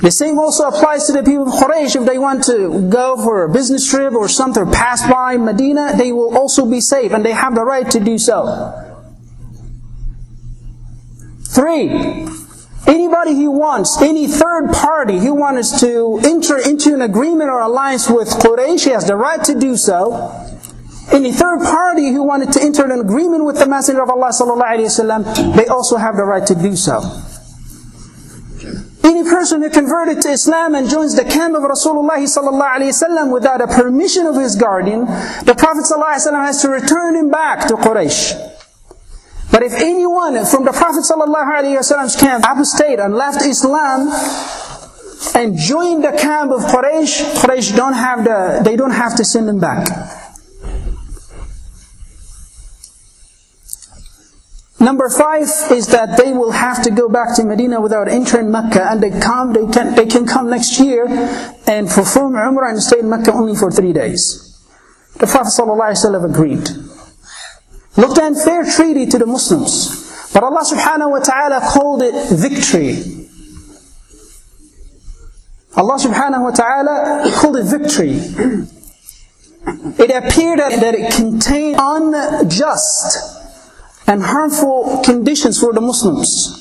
The 0.00 0.12
same 0.12 0.38
also 0.38 0.68
applies 0.68 1.08
to 1.08 1.12
the 1.12 1.24
people 1.24 1.48
of 1.48 1.54
Quraysh. 1.54 1.96
If 1.96 2.06
they 2.06 2.18
want 2.18 2.44
to 2.44 2.88
go 2.88 3.16
for 3.16 3.42
a 3.42 3.48
business 3.52 3.84
trip 3.90 4.12
or 4.12 4.28
something, 4.28 4.62
or 4.62 4.70
pass 4.70 5.02
by 5.10 5.36
Medina, 5.38 5.96
they 5.96 6.12
will 6.12 6.38
also 6.38 6.64
be 6.64 6.80
safe, 6.80 7.12
and 7.12 7.24
they 7.24 7.32
have 7.32 7.56
the 7.56 7.64
right 7.64 7.90
to 7.90 7.98
do 7.98 8.16
so. 8.16 8.84
Three, 11.48 11.88
Anybody 12.88 13.34
who 13.34 13.50
wants, 13.50 14.00
any 14.00 14.26
third 14.26 14.72
party 14.72 15.18
who 15.18 15.34
wants 15.34 15.78
to 15.80 16.18
enter 16.24 16.56
into 16.58 16.94
an 16.94 17.02
agreement 17.02 17.50
or 17.50 17.60
alliance 17.60 18.08
with 18.08 18.28
Quraysh 18.28 18.84
he 18.84 18.90
has 18.90 19.06
the 19.06 19.14
right 19.14 19.44
to 19.44 19.54
do 19.54 19.76
so. 19.76 20.32
Any 21.12 21.30
third 21.32 21.60
party 21.60 22.08
who 22.12 22.22
wanted 22.22 22.52
to 22.52 22.62
enter 22.62 22.84
an 22.84 22.98
agreement 22.98 23.44
with 23.44 23.58
the 23.58 23.66
Messenger 23.66 24.02
of 24.02 24.10
Allah 24.10 24.28
sallallahu 24.28 24.62
alaihi 24.62 24.88
wasallam, 24.88 25.56
they 25.56 25.66
also 25.66 25.96
have 25.96 26.16
the 26.16 26.24
right 26.24 26.46
to 26.46 26.54
do 26.54 26.76
so. 26.76 27.00
Any 29.04 29.22
person 29.22 29.62
who 29.62 29.68
converted 29.70 30.22
to 30.22 30.30
Islam 30.30 30.74
and 30.74 30.88
joins 30.88 31.14
the 31.14 31.24
camp 31.24 31.56
of 31.56 31.62
Rasulullah 31.62 32.16
sallallahu 32.24 32.76
alaihi 32.76 32.92
wasallam 32.92 33.32
without 33.32 33.60
a 33.60 33.66
permission 33.66 34.26
of 34.26 34.36
his 34.36 34.56
guardian, 34.56 35.04
the 35.44 35.54
Prophet 35.56 35.84
sallallahu 35.84 36.16
alaihi 36.16 36.26
wasallam 36.26 36.46
has 36.46 36.62
to 36.62 36.68
return 36.68 37.16
him 37.16 37.30
back 37.30 37.68
to 37.68 37.74
Quraysh. 37.74 38.57
But 39.50 39.62
if 39.62 39.72
anyone 39.72 40.44
from 40.44 40.64
the 40.64 40.72
Prophet 40.72 41.04
ﷺ's 41.04 42.16
camp 42.16 42.44
apostate 42.44 43.00
and 43.00 43.14
left 43.14 43.42
Islam 43.42 44.08
and 45.34 45.56
joined 45.56 46.04
the 46.04 46.12
camp 46.12 46.52
of 46.52 46.62
Quraysh, 46.62 47.40
Quraysh 47.40 47.74
don't 47.74 47.94
have 47.94 48.24
the, 48.24 48.60
they 48.64 48.76
don't 48.76 48.92
have 48.92 49.16
to 49.16 49.24
send 49.24 49.48
him 49.48 49.58
back. 49.58 49.88
Number 54.80 55.08
five 55.08 55.42
is 55.72 55.88
that 55.88 56.16
they 56.16 56.32
will 56.32 56.52
have 56.52 56.84
to 56.84 56.90
go 56.90 57.08
back 57.08 57.34
to 57.36 57.44
Medina 57.44 57.80
without 57.80 58.06
entering 58.06 58.50
Mecca, 58.52 58.88
and 58.90 59.02
they 59.02 59.10
come, 59.10 59.52
they 59.52 59.66
can, 59.66 59.94
they 59.96 60.06
can 60.06 60.24
come 60.24 60.50
next 60.50 60.78
year 60.78 61.06
and 61.66 61.88
perform 61.88 62.34
Umrah 62.34 62.70
and 62.70 62.80
stay 62.82 63.00
in 63.00 63.08
Mecca 63.10 63.32
only 63.32 63.56
for 63.56 63.72
three 63.72 63.92
days. 63.92 64.44
The 65.18 65.26
Prophet 65.26 65.50
ﷺ 65.50 66.24
agreed. 66.30 66.68
Looked 67.98 68.18
at 68.18 68.36
fair 68.44 68.64
treaty 68.64 69.06
to 69.06 69.18
the 69.18 69.26
Muslims. 69.26 70.30
But 70.32 70.44
Allah 70.44 70.62
subhanahu 70.62 71.10
wa 71.10 71.18
ta'ala 71.18 71.60
called 71.66 72.02
it 72.02 72.14
victory. 72.30 73.26
Allah 75.74 75.98
subhanahu 75.98 76.42
wa 76.46 76.50
ta'ala 76.50 77.32
called 77.34 77.56
it 77.56 77.66
victory. 77.66 78.22
It 79.98 80.10
appeared 80.14 80.60
that 80.60 80.94
it 80.94 81.12
contained 81.12 81.76
unjust 81.78 83.18
and 84.06 84.22
harmful 84.22 85.02
conditions 85.04 85.58
for 85.58 85.72
the 85.72 85.80
Muslims. 85.80 86.54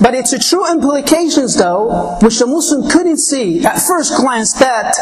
But 0.00 0.14
its 0.14 0.32
a 0.32 0.38
true 0.38 0.70
implications, 0.70 1.56
though, 1.56 2.18
which 2.22 2.38
the 2.38 2.46
Muslim 2.46 2.88
couldn't 2.88 3.18
see 3.18 3.64
at 3.64 3.80
first 3.82 4.16
glance, 4.16 4.52
that 4.54 4.94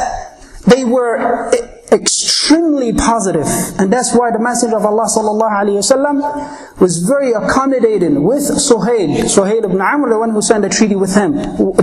they 0.66 0.84
were 0.84 1.52
extremely 1.94 2.92
positive, 2.92 3.46
and 3.78 3.92
that's 3.92 4.14
why 4.14 4.30
the 4.30 4.38
Messenger 4.38 4.76
of 4.76 4.84
Allah 4.84 5.06
sallallahu 5.06 6.80
was 6.80 6.98
very 6.98 7.32
accommodating 7.32 8.22
with 8.24 8.42
Suhail, 8.42 9.24
Suhail 9.24 9.64
ibn 9.64 9.80
Amr, 9.80 10.10
the 10.10 10.18
one 10.18 10.30
who 10.30 10.42
signed 10.42 10.64
a 10.64 10.68
treaty 10.68 10.96
with 10.96 11.14
him 11.14 11.32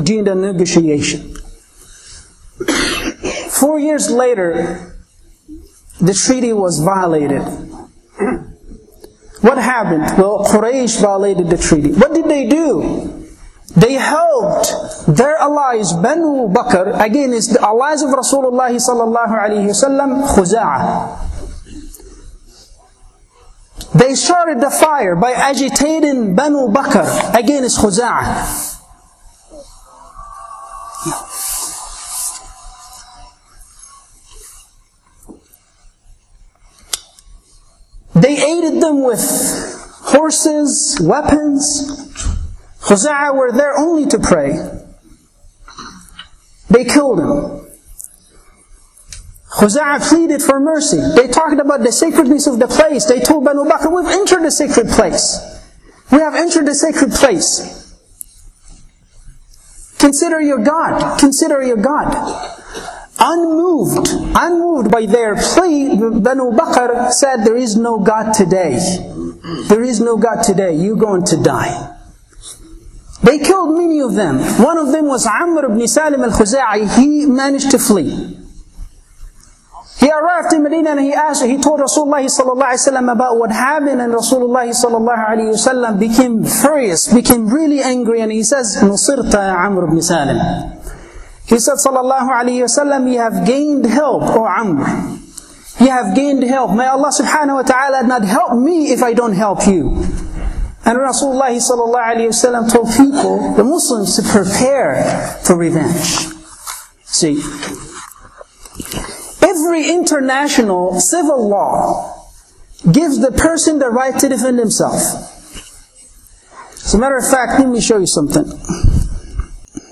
during 0.04 0.26
the 0.26 0.36
negotiation. 0.36 1.34
Four 3.50 3.80
years 3.80 4.12
later, 4.12 4.98
the 6.00 6.14
treaty 6.14 6.54
was 6.54 6.80
violated. 6.80 7.42
What 9.42 9.58
happened? 9.58 10.18
Well, 10.18 10.46
Quraysh 10.46 11.02
violated 11.02 11.50
the 11.50 11.58
treaty. 11.58 11.92
What 11.94 12.14
did 12.14 12.26
they 12.26 12.48
do? 12.48 13.21
They 13.76 13.94
helped 13.94 15.08
their 15.08 15.38
allies, 15.38 15.94
Banu 15.94 16.50
Bakr, 16.50 17.00
again, 17.00 17.34
it's 17.34 17.48
the 17.48 17.62
allies 17.62 18.02
of 18.02 18.10
Rasulullah 18.10 18.70
sallallahu 18.70 19.32
alayhi 19.32 19.72
wasallam, 19.72 20.28
Khuza'ah. 20.28 21.30
They 23.94 24.16
started 24.16 24.60
the 24.62 24.70
fire 24.70 25.16
by 25.16 25.32
agitating 25.32 26.36
Banu 26.36 26.68
Bakr. 26.68 27.34
Again, 27.38 27.64
it's 27.64 27.78
Khuza'ah. 27.78 28.80
They 38.16 38.36
aided 38.44 38.82
them 38.82 39.04
with 39.04 39.22
horses, 40.04 40.98
weapons. 41.02 42.41
Khuza'ah 42.82 43.36
were 43.36 43.52
there 43.52 43.78
only 43.78 44.06
to 44.08 44.20
pray. 44.20 44.58
They 46.70 46.86
killed 46.86 47.20
him. 47.20 47.68
Khuza'ah 49.52 50.08
pleaded 50.08 50.42
for 50.42 50.60
mercy. 50.60 51.02
They 51.16 51.28
talked 51.28 51.60
about 51.60 51.82
the 51.82 51.92
sacredness 51.92 52.48
of 52.48 52.60
the 52.60 52.68
place. 52.68 53.06
They 53.06 53.20
told 53.20 53.46
Banu 53.46 53.66
Bakr, 53.66 53.92
we've 53.94 54.12
entered 54.12 54.44
the 54.44 54.52
sacred 54.52 54.88
place. 54.88 55.40
We 56.12 56.20
have 56.20 56.36
entered 56.36 56.66
the 56.66 56.76
sacred 56.76 57.12
place. 57.12 57.78
Consider 60.00 60.42
your 60.42 60.60
God. 60.60 61.20
Consider 61.20 61.62
your 61.62 61.78
God. 61.78 62.16
Unmoved, 63.20 64.08
unmoved 64.36 64.90
by 64.90 65.06
their 65.06 65.36
plea, 65.36 65.90
Banu 65.90 66.52
Bakr 66.52 67.12
said, 67.12 67.46
there 67.46 67.58
is 67.58 67.76
no 67.78 68.00
God 68.00 68.32
today. 68.34 68.80
There 69.68 69.84
is 69.84 70.00
no 70.00 70.18
God 70.18 70.42
today. 70.42 70.74
You're 70.76 70.96
going 70.96 71.26
to 71.26 71.38
die. 71.44 72.01
They 73.24 73.38
killed 73.40 73.78
many 73.78 74.02
of 74.02 74.16
them. 74.16 74.40
One 74.62 74.78
of 74.78 74.92
them 74.92 75.06
was 75.06 75.28
Amr 75.28 75.66
ibn 75.66 75.88
Salim 75.88 76.24
al-Khuza'i. 76.24 76.98
He 76.98 77.26
managed 77.26 77.72
to 77.72 77.80
flee. 77.80 78.38
He 80.00 80.10
arrived 80.10 80.52
in 80.52 80.64
Medina 80.64 80.92
and 80.92 81.00
he 81.00 81.14
asked, 81.14 81.46
he 81.46 81.60
told 81.60 81.80
Rasulullah 81.80 82.26
sallallahu 82.26 83.12
about 83.12 83.38
what 83.38 83.52
happened 83.52 84.02
and 84.02 84.12
Rasulullah 84.12 84.66
sallallahu 84.66 86.00
became 86.00 86.44
furious, 86.44 87.14
became 87.14 87.48
really 87.48 87.82
angry 87.82 88.20
and 88.22 88.32
he 88.32 88.42
says, 88.42 88.78
Nusirta 88.82 89.54
Amr 89.54 89.84
ibn 89.86 90.02
Salim. 90.02 90.40
He 91.46 91.60
said 91.60 91.76
sallallahu 91.76 92.30
alayhi 92.30 92.64
wasallam, 92.66 93.12
you 93.12 93.20
have 93.20 93.46
gained 93.46 93.86
help, 93.86 94.24
O 94.24 94.46
Amr. 94.46 95.20
You 95.80 95.90
have 95.90 96.16
gained 96.16 96.44
help. 96.44 96.74
May 96.76 96.88
Allah 96.88 97.10
subhanahu 97.10 97.56
wa 97.56 97.62
ta'ala 97.62 98.08
not 98.08 98.24
help 98.24 98.58
me 98.58 98.92
if 98.92 99.04
I 99.04 99.14
don't 99.14 99.34
help 99.34 99.68
you. 99.68 100.02
And 100.84 100.98
Rasulullah 100.98 101.52
ﷺ 101.52 102.72
told 102.72 102.90
people, 102.98 103.54
the 103.56 103.64
Muslims, 103.64 104.16
to 104.16 104.24
prepare 104.24 105.38
for 105.44 105.56
revenge. 105.56 106.28
See, 107.06 107.42
every 109.44 109.90
international 109.90 111.00
civil 111.00 111.48
law 111.48 112.26
gives 112.92 113.20
the 113.20 113.32
person 113.32 113.78
the 113.78 113.90
right 113.90 114.18
to 114.20 114.28
defend 114.28 114.58
himself. 114.58 114.96
As 116.74 116.96
a 116.96 116.98
matter 116.98 117.18
of 117.18 117.30
fact, 117.30 117.60
let 117.60 117.70
me 117.70 117.80
show 117.80 118.00
you 118.00 118.08
something. 118.08 118.46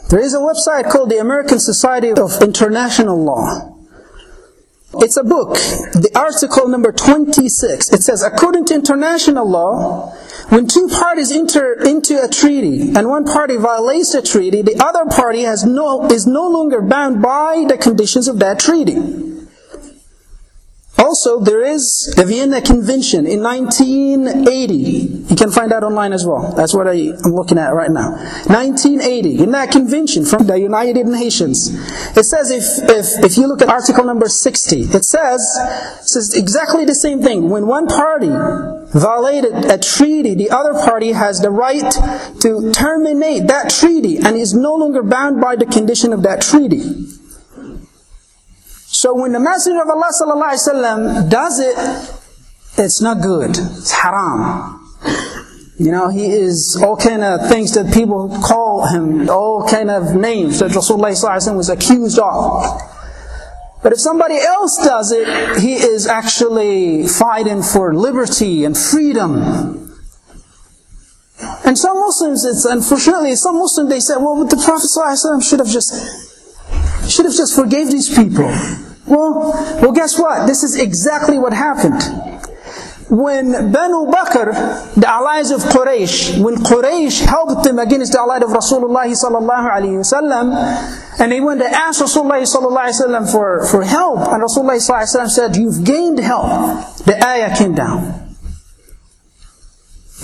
There 0.09 0.19
is 0.19 0.33
a 0.33 0.39
website 0.39 0.89
called 0.89 1.11
the 1.11 1.19
American 1.19 1.59
Society 1.59 2.11
of 2.11 2.41
International 2.41 3.23
Law. 3.23 3.75
It's 4.95 5.17
a 5.17 5.23
book, 5.23 5.53
the 5.93 6.09
article 6.15 6.67
number 6.67 6.91
26. 6.91 7.93
It 7.93 8.01
says, 8.01 8.23
according 8.23 8.65
to 8.65 8.73
international 8.73 9.47
law, 9.47 10.15
when 10.49 10.67
two 10.67 10.87
parties 10.87 11.31
enter 11.31 11.73
into 11.73 12.21
a 12.23 12.27
treaty 12.27 12.89
and 12.95 13.07
one 13.07 13.23
party 13.23 13.57
violates 13.57 14.13
the 14.13 14.21
treaty, 14.21 14.61
the 14.61 14.83
other 14.83 15.05
party 15.05 15.43
has 15.43 15.63
no, 15.63 16.05
is 16.07 16.25
no 16.25 16.47
longer 16.47 16.81
bound 16.81 17.21
by 17.21 17.65
the 17.67 17.77
conditions 17.77 18.27
of 18.27 18.39
that 18.39 18.59
treaty. 18.59 18.95
Also, 20.99 21.39
there 21.39 21.63
is 21.63 22.13
the 22.17 22.25
Vienna 22.25 22.61
Convention 22.61 23.25
in 23.25 23.41
1980. 23.41 24.75
You 24.75 25.35
can 25.35 25.49
find 25.49 25.71
that 25.71 25.81
online 25.81 26.11
as 26.11 26.25
well. 26.25 26.53
That's 26.57 26.73
what 26.73 26.87
I, 26.87 26.93
am 26.93 27.33
looking 27.33 27.57
at 27.57 27.69
right 27.73 27.89
now. 27.89 28.11
1980, 28.47 29.39
in 29.43 29.51
that 29.51 29.71
convention 29.71 30.25
from 30.25 30.45
the 30.47 30.59
United 30.59 31.07
Nations, 31.07 31.69
it 32.17 32.25
says 32.25 32.51
if, 32.51 32.89
if, 32.89 33.23
if 33.23 33.37
you 33.37 33.47
look 33.47 33.61
at 33.61 33.69
article 33.69 34.03
number 34.03 34.27
60, 34.27 34.81
it 34.81 35.05
says, 35.05 35.39
it 35.99 36.07
says 36.07 36.35
exactly 36.35 36.83
the 36.83 36.95
same 36.95 37.21
thing. 37.21 37.49
When 37.49 37.65
one 37.67 37.87
party 37.87 38.27
violated 38.93 39.53
a 39.53 39.77
treaty, 39.77 40.35
the 40.35 40.49
other 40.49 40.73
party 40.73 41.11
has 41.11 41.41
the 41.41 41.49
right 41.49 41.91
to 42.41 42.71
terminate 42.71 43.47
that 43.47 43.69
treaty 43.69 44.17
and 44.17 44.35
is 44.35 44.53
no 44.53 44.75
longer 44.75 45.03
bound 45.03 45.39
by 45.41 45.55
the 45.55 45.65
condition 45.65 46.13
of 46.13 46.23
that 46.23 46.41
treaty. 46.41 47.05
So 48.91 49.13
when 49.15 49.31
the 49.31 49.39
Messenger 49.39 49.81
of 49.81 49.89
Allah 49.89 50.11
sallallahu 50.11 51.29
does 51.29 51.59
it, 51.59 51.75
it's 52.77 53.01
not 53.01 53.21
good. 53.21 53.51
It's 53.51 53.91
haram. 53.91 54.75
You 55.77 55.91
know, 55.91 56.09
he 56.09 56.25
is 56.25 56.77
all 56.83 56.97
kind 56.97 57.23
of 57.23 57.47
things 57.47 57.73
that 57.75 57.93
people 57.93 58.27
call 58.43 58.87
him, 58.87 59.29
all 59.29 59.65
kind 59.65 59.89
of 59.89 60.15
names 60.15 60.59
that 60.59 60.71
Rasulullah 60.71 61.55
was 61.55 61.69
accused 61.69 62.19
of. 62.19 62.81
But 63.81 63.93
if 63.93 63.99
somebody 63.99 64.37
else 64.37 64.77
does 64.77 65.11
it, 65.11 65.59
he 65.61 65.73
is 65.75 66.05
actually 66.05 67.07
fighting 67.07 67.63
for 67.63 67.93
liberty 67.93 68.65
and 68.65 68.77
freedom. 68.77 69.95
And 71.65 71.77
some 71.77 71.99
Muslims, 71.99 72.43
it's 72.43 72.65
unfortunately, 72.65 73.35
some 73.35 73.57
Muslims 73.57 73.89
they 73.89 74.01
say, 74.01 74.15
well, 74.17 74.43
the 74.43 74.57
Prophet 74.57 75.43
should 75.43 75.59
have 75.59 75.69
just 75.69 75.93
should 77.09 77.25
have 77.25 77.33
just 77.33 77.55
forgave 77.55 77.89
these 77.89 78.13
people. 78.13 78.45
Well, 79.07 79.51
well, 79.81 79.91
guess 79.91 80.19
what? 80.19 80.45
This 80.45 80.63
is 80.63 80.75
exactly 80.75 81.39
what 81.39 81.53
happened. 81.53 82.38
When 83.09 83.71
Banu 83.71 84.05
Bakr, 84.05 84.93
the 84.93 85.09
allies 85.09 85.49
of 85.49 85.61
Quraysh, 85.61 86.41
when 86.43 86.55
Quraysh 86.55 87.25
helped 87.25 87.63
them 87.63 87.79
against 87.79 88.13
the 88.13 88.19
allies 88.19 88.43
of 88.43 88.49
Rasulullah 88.49 89.09
sallallahu 89.09 89.69
alaihi 89.69 89.97
wasallam, 89.97 90.53
and 91.19 91.31
they 91.31 91.41
went 91.41 91.59
to 91.59 91.65
ask 91.65 92.01
Rasulullah 92.01 92.41
sallallahu 92.41 92.85
wasallam 92.85 93.31
for, 93.31 93.65
for 93.65 93.83
help, 93.83 94.19
and 94.29 94.43
Rasulullah 94.43 94.77
sallallahu 94.77 95.01
alaihi 95.01 95.15
wasallam 95.17 95.29
said, 95.29 95.55
"You've 95.57 95.83
gained 95.83 96.19
help." 96.19 96.45
The 97.05 97.17
ayah 97.25 97.57
came 97.57 97.73
down. 97.73 98.29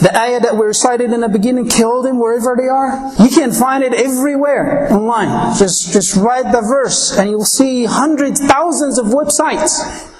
The 0.02 0.16
ayah 0.16 0.42
that 0.42 0.56
we 0.56 0.68
recited 0.68 1.12
in 1.12 1.22
the 1.22 1.30
beginning, 1.30 1.70
kill 1.70 2.04
them 2.04 2.20
wherever 2.20 2.56
they 2.56 2.68
are. 2.68 3.14
You 3.18 3.30
can 3.30 3.52
find 3.52 3.84
it 3.84 3.94
everywhere 3.94 4.92
online. 4.92 5.56
Just, 5.58 5.94
just 5.94 6.18
write 6.18 6.52
the 6.52 6.62
verse 6.62 7.18
and 7.18 7.30
you'll 7.30 7.46
see 7.46 7.86
hundreds, 7.86 8.42
thousands 8.42 9.00
of 9.00 9.08
websites 9.08 10.12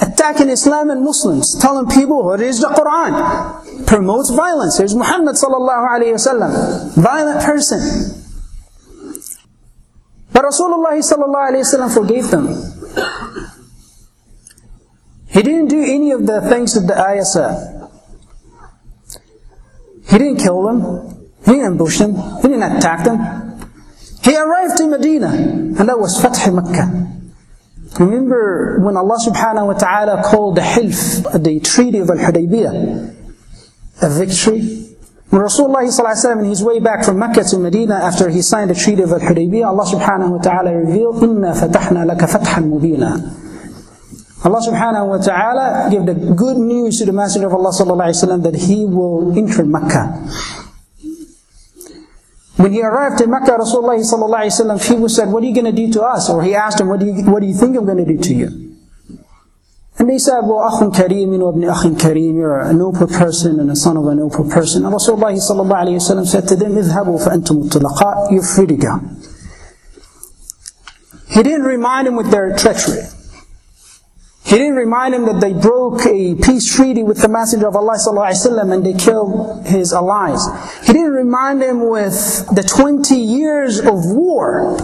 attacking 0.00 0.48
Islam 0.48 0.90
and 0.90 1.04
Muslims, 1.04 1.58
telling 1.60 1.88
people 1.88 2.24
what 2.24 2.40
is 2.40 2.60
the 2.60 2.68
Quran. 2.68 3.86
Promotes 3.86 4.30
violence. 4.30 4.78
Here's 4.78 4.94
Muhammad 4.94 5.36
sallallahu 5.36 5.88
alayhi 5.88 6.14
wasallam, 6.14 6.94
violent 6.96 7.42
person. 7.44 7.80
But 10.32 10.44
Rasulullah 10.44 10.94
sallallahu 10.98 11.50
alayhi 11.50 11.64
wasallam 11.66 11.92
forgave 11.92 12.30
them. 12.30 12.46
He 15.28 15.42
didn't 15.42 15.68
do 15.68 15.82
any 15.82 16.10
of 16.10 16.26
the 16.26 16.40
things 16.48 16.74
that 16.74 16.86
the 16.86 16.98
ayah 16.98 17.24
said. 17.24 17.88
He 20.08 20.18
didn't 20.18 20.38
kill 20.38 20.62
them. 20.62 21.30
He 21.44 21.52
didn't 21.52 21.78
ambush 21.78 21.98
them. 21.98 22.14
He 22.42 22.48
didn't 22.48 22.76
attack 22.76 23.04
them. 23.04 23.18
He 24.22 24.36
arrived 24.36 24.80
in 24.80 24.90
Medina, 24.90 25.28
and 25.28 25.88
that 25.88 25.98
was 25.98 26.20
Fath 26.20 26.52
Makkah. 26.52 27.19
Remember 27.98 28.78
when 28.80 28.96
Allah 28.96 29.18
subhanahu 29.18 29.66
wa 29.66 29.74
ta'ala 29.74 30.22
called 30.22 30.56
the 30.56 30.60
Hilf, 30.62 31.26
the 31.42 31.58
Treaty 31.60 31.98
of 31.98 32.10
Al 32.10 32.16
Hudaybiyah, 32.16 33.16
a 34.02 34.08
victory? 34.10 34.86
When 35.30 35.42
Rasulullah 35.42 35.86
in 36.42 36.44
his 36.44 36.62
way 36.62 36.80
back 36.80 37.04
from 37.04 37.18
Mecca 37.18 37.44
to 37.44 37.58
Medina 37.58 37.94
after 37.94 38.28
he 38.28 38.42
signed 38.42 38.70
the 38.70 38.74
Treaty 38.74 39.02
of 39.02 39.12
Al 39.12 39.20
Hudaybiyah, 39.20 39.66
Allah 39.66 39.84
subhanahu 39.86 40.30
wa 40.30 40.38
ta'ala 40.38 40.74
revealed, 40.76 41.22
Inna 41.22 41.52
fatahna 41.52 42.06
laka 42.06 42.30
fathan 42.30 42.70
mubina. 42.70 43.18
Allah 44.42 44.60
subhanahu 44.64 45.08
wa 45.08 45.18
ta'ala 45.18 45.90
gave 45.90 46.06
the 46.06 46.14
good 46.14 46.56
news 46.56 46.98
to 46.98 47.04
the 47.04 47.12
Messenger 47.12 47.48
of 47.48 47.54
Allah 47.54 47.70
sallallahu 47.70 48.08
alayhi 48.08 48.28
wa 48.28 48.50
that 48.50 48.54
he 48.56 48.86
will 48.86 49.36
enter 49.36 49.64
Mecca. 49.64 50.16
When 52.60 52.72
he 52.72 52.82
arrived 52.82 53.22
in 53.22 53.30
Mecca, 53.30 53.52
Rasulullah 53.52 53.96
sallallahu 53.96 54.84
he 54.86 54.96
was 54.96 55.16
said, 55.16 55.28
what 55.28 55.42
are 55.42 55.46
you 55.46 55.54
going 55.54 55.64
to 55.64 55.72
do 55.72 55.90
to 55.94 56.02
us? 56.02 56.28
Or 56.28 56.42
he 56.42 56.54
asked 56.54 56.78
him, 56.78 56.88
what 56.88 57.00
do 57.00 57.06
you, 57.06 57.24
what 57.24 57.40
do 57.40 57.46
you 57.46 57.54
think 57.54 57.74
I'm 57.74 57.86
going 57.86 58.04
to 58.04 58.04
do 58.04 58.18
to 58.18 58.34
you? 58.34 58.76
And 59.98 60.10
they 60.10 60.18
said, 60.18 60.40
well, 60.42 60.68
akhun 60.70 60.92
kareem, 60.92 61.32
you 61.32 61.38
know, 61.38 61.48
ibn 61.48 61.62
kareem, 61.96 62.34
you're 62.34 62.60
a 62.60 62.74
noble 62.74 63.06
person 63.06 63.60
and 63.60 63.70
a 63.70 63.76
son 63.76 63.96
of 63.96 64.06
a 64.06 64.14
noble 64.14 64.48
person. 64.50 64.84
And 64.84 64.94
Rasulullah 64.94 65.32
sallallahu 65.32 66.26
said 66.26 66.48
to 66.48 66.56
them, 66.56 66.72
idhabu 66.72 67.22
fa 67.24 67.30
antum 67.30 68.30
you're 68.30 68.42
free 68.42 68.66
to 68.66 68.76
go. 68.76 69.00
He 71.34 71.42
didn't 71.42 71.62
remind 71.62 72.08
him 72.08 72.16
with 72.16 72.30
their 72.30 72.54
treachery. 72.58 73.04
He 74.45 74.57
didn't 74.57 74.75
remind 74.75 75.15
him 75.15 75.25
that 75.25 75.41
they 75.41 75.53
broke 75.53 76.05
a 76.05 76.35
peace 76.35 76.71
treaty 76.71 77.01
with 77.01 77.19
the 77.19 77.27
Messenger 77.27 77.67
of 77.67 77.75
Allah 77.75 77.97
وسلم, 77.97 78.71
and 78.71 78.85
they 78.85 78.93
killed 78.93 79.65
his 79.65 79.91
allies. 79.91 80.45
He 80.85 80.93
didn't 80.93 81.13
remind 81.13 81.63
him 81.63 81.89
with 81.89 82.45
the 82.53 82.61
20 82.61 83.15
years 83.15 83.79
of 83.79 84.05
war, 84.05 84.77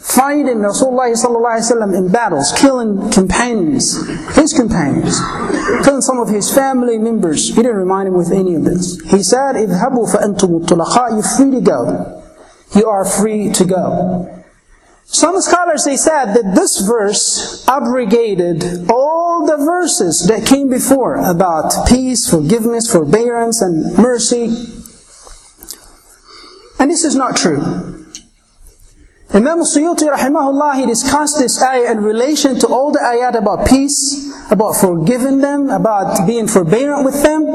fighting 0.00 0.64
Rasulullah 0.64 1.12
وسلم, 1.12 1.94
in 1.94 2.10
battles, 2.10 2.52
killing 2.56 3.10
companions, 3.10 4.00
his 4.34 4.54
companions, 4.54 5.20
killing 5.84 6.00
some 6.00 6.18
of 6.18 6.30
his 6.30 6.52
family 6.52 6.96
members. 6.96 7.48
He 7.48 7.56
didn't 7.56 7.76
remind 7.76 8.08
him 8.08 8.14
with 8.14 8.32
any 8.32 8.54
of 8.54 8.64
this. 8.64 8.98
He 9.02 9.22
said, 9.22 9.56
اذهبوا 9.56 10.10
فأنتم 10.10 10.64
الطلقاء, 10.64 11.10
you're 11.10 11.22
free 11.22 11.50
to 11.50 11.60
go. 11.60 12.22
You 12.74 12.88
are 12.88 13.04
free 13.04 13.52
to 13.52 13.64
go. 13.66 14.35
Some 15.09 15.39
scholars 15.41 15.85
they 15.85 15.95
said 15.95 16.33
that 16.33 16.53
this 16.53 16.81
verse 16.81 17.65
abrogated 17.67 18.91
all 18.91 19.45
the 19.45 19.55
verses 19.55 20.27
that 20.27 20.45
came 20.45 20.69
before 20.69 21.15
about 21.15 21.87
peace, 21.87 22.29
forgiveness, 22.29 22.91
forbearance, 22.91 23.61
and 23.61 23.97
mercy. 23.97 24.45
And 26.77 26.91
this 26.91 27.05
is 27.05 27.15
not 27.15 27.37
true. 27.37 27.95
Imam 29.33 29.59
Suyuti 29.59 30.11
rahimahullah, 30.11 30.75
he 30.75 30.85
discussed 30.85 31.39
this 31.39 31.61
ayah 31.61 31.91
in 31.91 32.01
relation 32.01 32.59
to 32.59 32.67
all 32.67 32.91
the 32.91 32.99
ayat 32.99 33.37
about 33.37 33.67
peace, 33.67 34.31
about 34.51 34.73
forgiving 34.73 35.39
them, 35.39 35.69
about 35.69 36.27
being 36.27 36.47
forbearant 36.47 37.05
with 37.05 37.23
them. 37.23 37.47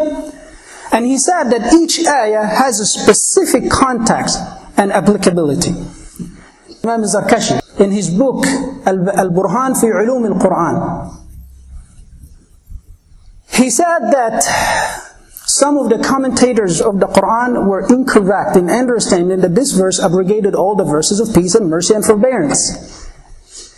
And 0.90 1.06
he 1.06 1.18
said 1.18 1.44
that 1.50 1.72
each 1.72 2.04
ayah 2.06 2.44
has 2.44 2.80
a 2.80 2.86
specific 2.86 3.70
context 3.70 4.38
and 4.76 4.90
applicability. 4.90 5.74
Imam 6.84 7.02
Zarkashi, 7.02 7.60
in 7.80 7.92
his 7.92 8.10
book 8.10 8.44
Al-Burhan 8.86 9.80
fi 9.80 9.86
Ulum 9.86 10.26
al-Quran, 10.34 11.18
he 13.52 13.70
said 13.70 14.10
that 14.10 14.42
some 15.46 15.76
of 15.78 15.90
the 15.90 15.98
commentators 16.02 16.80
of 16.80 16.98
the 16.98 17.06
Quran 17.06 17.66
were 17.66 17.86
incorrect 17.88 18.56
in 18.56 18.68
understanding 18.68 19.40
that 19.40 19.54
this 19.54 19.72
verse 19.72 20.00
abrogated 20.00 20.54
all 20.54 20.74
the 20.74 20.84
verses 20.84 21.20
of 21.20 21.34
peace 21.34 21.54
and 21.54 21.68
mercy 21.68 21.94
and 21.94 22.04
forbearance. 22.04 23.08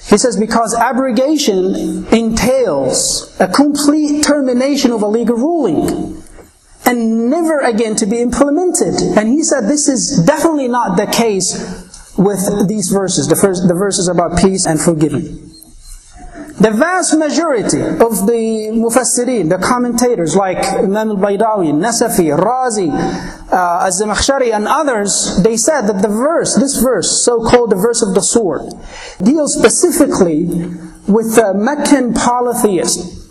He 0.08 0.16
says 0.16 0.36
because 0.38 0.74
abrogation 0.74 2.06
entails 2.14 3.36
a 3.40 3.48
complete 3.48 4.22
termination 4.22 4.92
of 4.92 5.02
a 5.02 5.08
legal 5.08 5.36
ruling 5.36 6.22
and 6.86 7.30
never 7.30 7.58
again 7.60 7.96
to 7.96 8.06
be 8.06 8.20
implemented. 8.20 8.94
And 9.18 9.28
he 9.28 9.42
said 9.42 9.62
this 9.62 9.88
is 9.88 10.24
definitely 10.24 10.68
not 10.68 10.96
the 10.96 11.06
case 11.06 11.83
with 12.16 12.68
these 12.68 12.90
verses, 12.90 13.28
the, 13.28 13.36
first, 13.36 13.66
the 13.68 13.74
verses 13.74 14.08
about 14.08 14.38
peace 14.38 14.66
and 14.66 14.80
forgiving. 14.80 15.50
The 16.60 16.70
vast 16.70 17.18
majority 17.18 17.80
of 17.82 18.26
the 18.30 18.70
mufassirin, 18.70 19.48
the 19.48 19.58
commentators 19.58 20.36
like 20.36 20.58
Imam 20.58 21.10
al-Baydawi, 21.10 21.74
Nasafi, 21.74 22.30
Razi, 22.36 22.88
uh, 23.52 23.86
Az-Zamakhshari 23.86 24.54
and 24.54 24.68
others, 24.68 25.42
they 25.42 25.56
said 25.56 25.82
that 25.88 26.00
the 26.00 26.08
verse, 26.08 26.54
this 26.54 26.76
verse, 26.76 27.24
so-called 27.24 27.70
the 27.70 27.76
verse 27.76 28.02
of 28.02 28.14
the 28.14 28.20
sword, 28.20 28.62
deals 29.20 29.58
specifically 29.58 30.44
with 31.08 31.34
the 31.34 31.52
Meccan 31.56 32.14
polytheists 32.14 33.23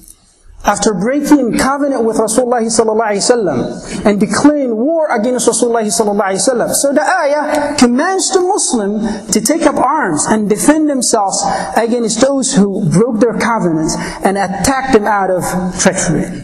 after 0.65 0.93
breaking 0.93 1.57
covenant 1.57 2.05
with 2.05 2.17
Rasulullah 2.17 2.63
sallallahu 2.63 4.05
and 4.05 4.19
declaring 4.19 4.75
war 4.77 5.07
against 5.11 5.47
Rasulullah 5.47 5.83
sallallahu 5.83 6.73
So 6.73 6.93
the 6.93 7.01
ayah 7.01 7.75
commands 7.77 8.31
the 8.31 8.39
Muslim 8.39 9.27
to 9.31 9.41
take 9.41 9.63
up 9.63 9.75
arms 9.75 10.25
and 10.25 10.49
defend 10.49 10.89
themselves 10.89 11.43
against 11.75 12.21
those 12.21 12.55
who 12.55 12.89
broke 12.89 13.19
their 13.19 13.37
covenants 13.37 13.95
and 14.23 14.37
attacked 14.37 14.93
them 14.93 15.05
out 15.05 15.29
of 15.29 15.43
treachery. 15.79 16.43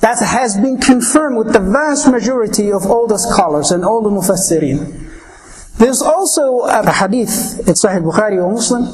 That 0.00 0.18
has 0.20 0.56
been 0.56 0.78
confirmed 0.80 1.36
with 1.38 1.52
the 1.52 1.60
vast 1.60 2.10
majority 2.10 2.72
of 2.72 2.86
all 2.86 3.06
the 3.06 3.18
scholars 3.18 3.70
and 3.70 3.84
all 3.84 4.02
the 4.02 4.10
mufassirin. 4.10 5.10
There's 5.78 6.00
also 6.00 6.60
a 6.60 6.90
hadith, 6.90 7.68
it's 7.68 7.84
Sahih 7.84 8.00
Bukhari 8.00 8.36
or 8.36 8.52
Muslim, 8.52 8.84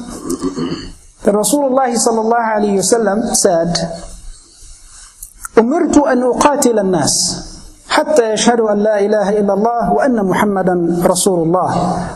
that 1.23 1.33
Rasulullah 1.33 1.89
sallallahu 1.89 2.55
alayhi 2.57 2.77
wasallam 2.81 3.35
said, 3.35 3.73
أمرت 5.57 5.97
أن 5.97 6.23
أقاتل 6.23 6.79
الناس 6.79 7.15
حتى 7.89 8.33
يشهدوا 8.33 8.71
أن 8.71 8.77
لا 8.77 8.99
إله 8.99 9.29
إلا 9.29 9.53
الله 9.53 9.93
وأن 9.93 10.25
محمدا 10.25 11.03
رسول 11.05 11.43
الله 11.47 11.69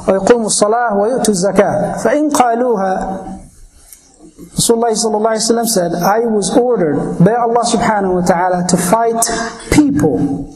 ويقوموا 0.08 0.46
الصلاة 0.46 0.98
ويؤتوا 0.98 1.34
الزكاة 1.34 1.98
فإن 1.98 2.30
قالوها 2.30 2.94
Rasulullah 4.56 4.92
sallallahu 4.92 5.32
alayhi 5.36 5.48
wasallam 5.48 5.68
said, 5.68 5.92
I 5.96 6.20
was 6.28 6.52
ordered 6.58 7.20
by 7.24 7.36
Allah 7.36 7.64
subhanahu 7.64 8.20
wa 8.20 8.24
ta'ala 8.24 8.68
to 8.68 8.76
fight 8.76 9.20
people 9.72 10.52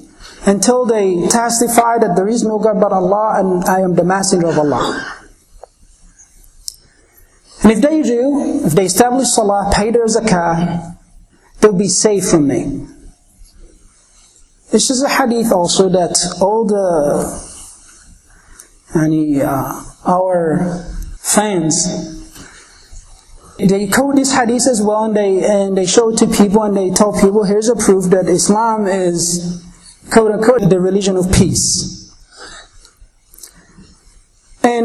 until 0.45 0.85
they 0.85 1.27
testify 1.27 1.99
that 1.99 2.15
there 2.15 2.27
is 2.27 2.43
no 2.43 2.59
God 2.59 2.79
but 2.79 2.91
Allah 2.91 3.39
and 3.39 3.63
I 3.65 3.79
am 3.81 3.95
the 3.95 4.03
messenger 4.03 4.47
of 4.47 4.57
Allah. 4.59 5.18
And 7.63 7.71
if 7.71 7.81
they 7.81 8.01
do, 8.01 8.63
if 8.65 8.73
they 8.73 8.85
establish 8.85 9.29
salah, 9.29 9.71
pay 9.73 9.91
their 9.91 10.05
zakah, 10.05 10.97
they'll 11.59 11.77
be 11.77 11.87
safe 11.87 12.29
from 12.29 12.47
me. 12.47 12.87
This 14.71 14.89
is 14.89 15.03
a 15.03 15.09
hadith 15.09 15.51
also 15.51 15.89
that 15.89 16.17
all 16.41 16.65
the 16.65 17.49
any, 18.95 19.41
uh, 19.41 19.83
our 20.05 20.85
fans 21.17 22.17
they 23.67 23.87
quote 23.87 24.15
this 24.15 24.33
hadith 24.33 24.67
as 24.67 24.81
well 24.81 25.03
and 25.05 25.15
they 25.15 25.43
and 25.43 25.77
they 25.77 25.85
show 25.85 26.09
it 26.09 26.17
to 26.17 26.27
people 26.27 26.63
and 26.63 26.77
they 26.77 26.89
tell 26.91 27.11
people 27.11 27.43
here's 27.43 27.67
a 27.67 27.75
proof 27.75 28.05
that 28.05 28.27
Islam 28.27 28.87
is 28.87 29.61
quote 30.11 30.31
unquote 30.31 30.69
the 30.69 30.79
religion 30.79 31.17
of 31.17 31.29
peace. 31.33 31.98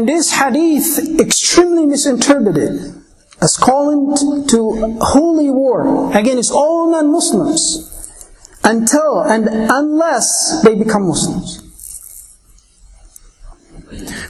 And 0.05 0.13
this 0.13 0.33
hadith 0.33 1.19
extremely 1.19 1.87
misinterpreted. 1.87 2.93
as 3.41 3.57
calling 3.57 4.47
to 4.47 4.97
holy 5.01 5.49
war 5.49 6.15
against 6.15 6.51
all 6.51 6.91
non-Muslims 6.91 8.27
until 8.63 9.21
and 9.21 9.47
unless 9.49 10.61
they 10.63 10.75
become 10.75 11.07
Muslims. 11.07 11.61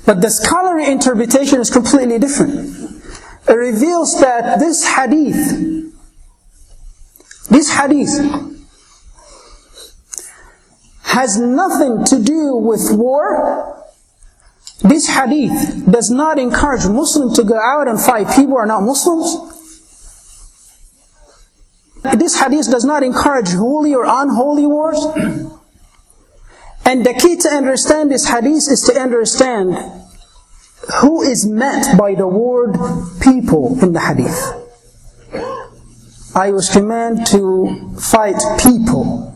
But 0.05 0.21
the 0.21 0.29
scholarly 0.29 0.91
interpretation 0.91 1.59
is 1.59 1.69
completely 1.69 2.19
different. 2.19 3.01
It 3.47 3.53
reveals 3.53 4.19
that 4.21 4.59
this 4.59 4.85
hadith, 4.95 5.93
this 7.49 7.69
hadith, 7.69 8.63
has 11.03 11.39
nothing 11.39 12.03
to 12.05 12.23
do 12.23 12.55
with 12.55 12.91
war. 12.91 13.84
This 14.81 15.07
hadith 15.07 15.89
does 15.91 16.09
not 16.09 16.37
encourage 16.37 16.85
Muslims 16.85 17.35
to 17.37 17.43
go 17.43 17.57
out 17.59 17.87
and 17.87 17.99
fight 17.99 18.27
people 18.27 18.51
who 18.51 18.57
are 18.57 18.65
not 18.65 18.83
Muslims. 18.83 19.53
This 22.13 22.39
hadith 22.39 22.69
does 22.69 22.85
not 22.85 23.01
encourage 23.01 23.49
holy 23.49 23.95
or 23.95 24.05
unholy 24.05 24.67
wars. 24.67 24.99
And 26.85 27.03
the 27.03 27.13
key 27.13 27.35
to 27.37 27.49
understand 27.49 28.11
this 28.11 28.29
hadith 28.29 28.69
is 28.69 28.81
to 28.91 28.99
understand 28.99 29.75
who 31.01 31.23
is 31.23 31.45
meant 31.47 31.97
by 31.97 32.13
the 32.13 32.27
word 32.27 32.73
people 33.21 33.81
in 33.81 33.93
the 33.93 33.99
hadith. 33.99 34.39
I 36.35 36.51
was 36.51 36.69
commanded 36.69 37.25
to 37.27 37.95
fight 37.97 38.35
people. 38.61 39.33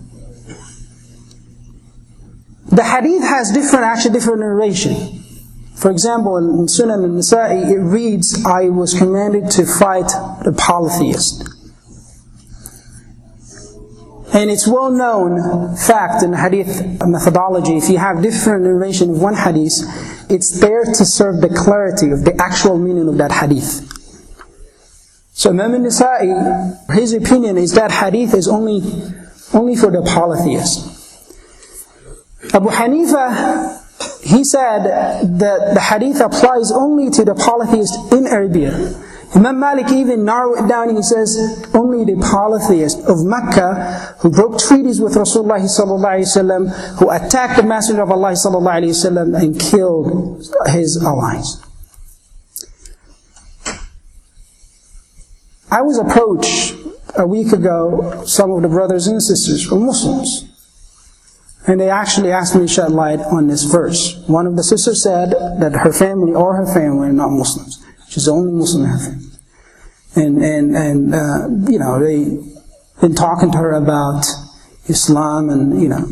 The 2.68 2.84
hadith 2.84 3.24
has 3.24 3.52
different, 3.52 3.86
actually 3.86 4.12
different 4.12 4.42
narration. 4.42 5.19
For 5.80 5.90
example, 5.90 6.36
in 6.36 6.66
Sunan 6.66 7.04
al-Nasa'i, 7.04 7.72
it 7.72 7.80
reads, 7.80 8.46
I 8.46 8.68
was 8.68 8.94
commanded 8.94 9.50
to 9.52 9.66
fight 9.66 10.10
the 10.44 10.52
polytheist. 10.52 11.48
And 14.34 14.52
it's 14.52 14.68
well 14.68 14.92
known 14.92 15.78
fact 15.78 16.22
in 16.22 16.34
hadith 16.34 17.02
methodology, 17.08 17.78
if 17.78 17.90
you 17.90 17.98
have 17.98 18.22
different 18.22 18.66
narration 18.66 19.12
of 19.12 19.22
one 19.22 19.36
hadith, 19.36 19.82
it's 20.30 20.60
there 20.60 20.84
to 20.84 21.06
serve 21.06 21.40
the 21.40 21.50
clarity 21.50 22.12
of 22.12 22.26
the 22.26 22.36
actual 22.42 22.78
meaning 22.78 23.08
of 23.08 23.18
that 23.18 23.32
hadith. 23.32 23.86
So 25.32 25.52
Imam 25.52 25.76
al-Nasa'i, 25.76 26.94
his 26.94 27.14
opinion 27.14 27.58
is 27.58 27.72
that 27.76 27.90
hadith 27.90 28.34
is 28.34 28.50
only, 28.50 28.82
only 29.54 29.78
for 29.78 29.90
the 29.90 30.02
polytheist. 30.02 30.88
Abu 32.54 32.68
Hanifa, 32.68 33.79
he 34.22 34.44
said 34.44 34.84
that 35.40 35.74
the 35.74 35.80
hadith 35.80 36.20
applies 36.20 36.72
only 36.72 37.10
to 37.12 37.24
the 37.24 37.36
polytheist 37.36 38.12
in 38.12 38.28
Arabia. 38.28 38.94
Imam 39.36 39.60
Malik 39.60 39.92
even 39.92 40.26
narrowed 40.26 40.66
it 40.66 40.68
down, 40.68 40.96
he 40.96 41.04
says, 41.04 41.38
only 41.76 42.04
the 42.04 42.20
polytheists 42.20 43.00
of 43.08 43.24
Mecca 43.24 44.16
who 44.20 44.32
broke 44.32 44.60
treaties 44.60 45.00
with 45.00 45.14
Rasulullah 45.14 45.60
who 46.98 47.10
attacked 47.12 47.58
the 47.58 47.64
Messenger 47.64 48.02
of 48.02 48.12
Allah 48.12 48.34
and 49.40 49.60
killed 49.60 50.44
his 50.68 51.04
allies. 51.04 51.62
I 55.72 55.82
was 55.84 56.00
approached 56.00 56.74
a 57.16 57.28
week 57.28 57.54
ago, 57.54 58.24
some 58.26 58.52
of 58.52 58.64
the 58.64 58.68
brothers 58.68 59.06
and 59.06 59.22
sisters 59.22 59.70
who 59.70 59.76
are 59.78 59.86
Muslims. 59.86 60.49
And 61.70 61.80
they 61.80 61.92
actually 61.92 62.32
asked 62.32 62.56
me 62.56 62.62
to 62.62 62.68
shed 62.68 62.92
light 62.92 63.20
on 63.20 63.46
this 63.46 63.66
verse. 63.66 64.18
One 64.26 64.48
of 64.48 64.56
the 64.56 64.64
sisters 64.64 65.04
said 65.04 65.34
that 65.60 65.74
her 65.84 65.94
family 65.94 66.34
or 66.34 66.56
her 66.56 66.66
family 66.66 67.10
are 67.10 67.14
not 67.14 67.30
Muslims. 67.30 67.86
She's 68.10 68.26
the 68.26 68.32
only 68.32 68.52
Muslim 68.52 68.86
in 68.86 68.90
her 68.90 68.98
family. 68.98 69.26
And, 70.16 70.44
and, 70.44 70.76
and 70.76 71.14
uh, 71.14 71.72
you 71.72 71.78
know, 71.78 72.00
they 72.00 72.44
been 73.00 73.14
talking 73.14 73.52
to 73.52 73.60
her 73.60 73.74
about 73.74 74.26
Islam 74.88 75.52
and, 75.52 75.80
you 75.80 75.90
know. 75.90 76.10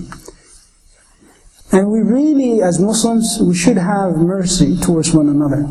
And 1.72 1.90
we 1.92 2.02
really, 2.02 2.62
as 2.62 2.80
Muslims, 2.80 3.40
we 3.42 3.56
should 3.56 3.78
have 3.78 4.16
mercy 4.16 4.78
towards 4.78 5.12
one 5.12 5.28
another. 5.28 5.66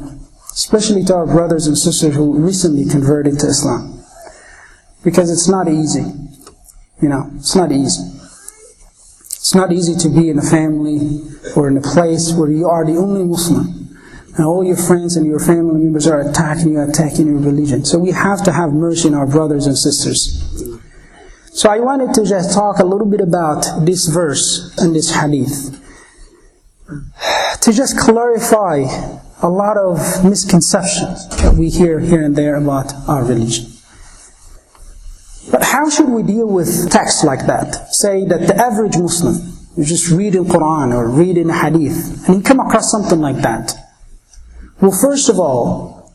Especially 0.51 1.05
to 1.05 1.15
our 1.15 1.27
brothers 1.27 1.69
and 1.69 1.79
sisters 1.79 2.17
who 2.17 2.37
recently 2.37 2.91
converted 2.91 3.39
to 3.39 3.47
Islam. 3.47 4.03
Because 5.05 5.31
it's 5.31 5.49
not 5.49 5.69
easy. 5.69 6.13
You 7.01 7.09
know, 7.09 7.31
it's 7.37 7.55
not 7.55 7.71
easy. 7.71 8.16
It's 9.47 9.55
not 9.55 9.71
easy 9.71 9.95
to 9.95 10.09
be 10.09 10.29
in 10.29 10.41
a 10.41 10.43
family 10.43 11.23
or 11.55 11.69
in 11.69 11.77
a 11.77 11.81
place 11.81 12.33
where 12.33 12.51
you 12.51 12.69
are 12.69 12.85
the 12.85 12.97
only 12.97 13.23
Muslim. 13.23 13.97
And 14.35 14.45
all 14.45 14.65
your 14.65 14.77
friends 14.77 15.15
and 15.15 15.25
your 15.25 15.39
family 15.39 15.85
members 15.85 16.09
are 16.09 16.21
attacking 16.29 16.73
you, 16.73 16.81
attacking 16.81 17.29
your 17.29 17.39
religion. 17.39 17.85
So 17.85 17.97
we 17.97 18.11
have 18.11 18.43
to 18.43 18.51
have 18.51 18.73
mercy 18.73 19.07
on 19.07 19.15
our 19.15 19.25
brothers 19.25 19.69
and 19.69 19.79
sisters. 19.79 20.43
So 21.53 21.71
I 21.71 21.79
wanted 21.79 22.13
to 22.15 22.25
just 22.25 22.55
talk 22.55 22.81
a 22.81 22.85
little 22.85 23.07
bit 23.07 23.21
about 23.21 23.87
this 23.87 24.09
verse 24.09 24.77
and 24.79 24.97
this 24.97 25.15
hadith. 25.15 25.81
To 27.61 27.73
just 27.73 27.97
clarify 28.01 28.83
a 29.43 29.49
lot 29.49 29.77
of 29.79 30.25
misconceptions 30.25 31.29
that 31.41 31.55
we 31.57 31.71
hear 31.71 32.01
here 32.01 32.25
and 32.25 32.35
there 32.35 32.57
about 32.57 32.93
our 33.09 33.25
religion. 33.25 33.76
But 35.51 35.63
how 35.63 35.89
should 35.89 36.09
we 36.09 36.23
deal 36.23 36.47
with 36.47 36.91
texts 36.91 37.23
like 37.23 37.47
that? 37.47 37.95
Say 37.95 38.25
that 38.25 38.47
the 38.47 38.57
average 38.57 38.97
Muslim, 38.97 39.37
you 39.77 39.85
just 39.85 40.11
read 40.11 40.35
in 40.35 40.45
Quran 40.45 40.93
or 40.95 41.09
read 41.09 41.37
in 41.37 41.49
Hadith, 41.49 42.27
and 42.27 42.37
you 42.37 42.43
come 42.43 42.61
across 42.61 42.91
something 42.91 43.21
like 43.21 43.37
that. 43.37 43.75
Well, 44.81 44.91
first 44.93 45.29
of 45.29 45.39
all, 45.39 46.13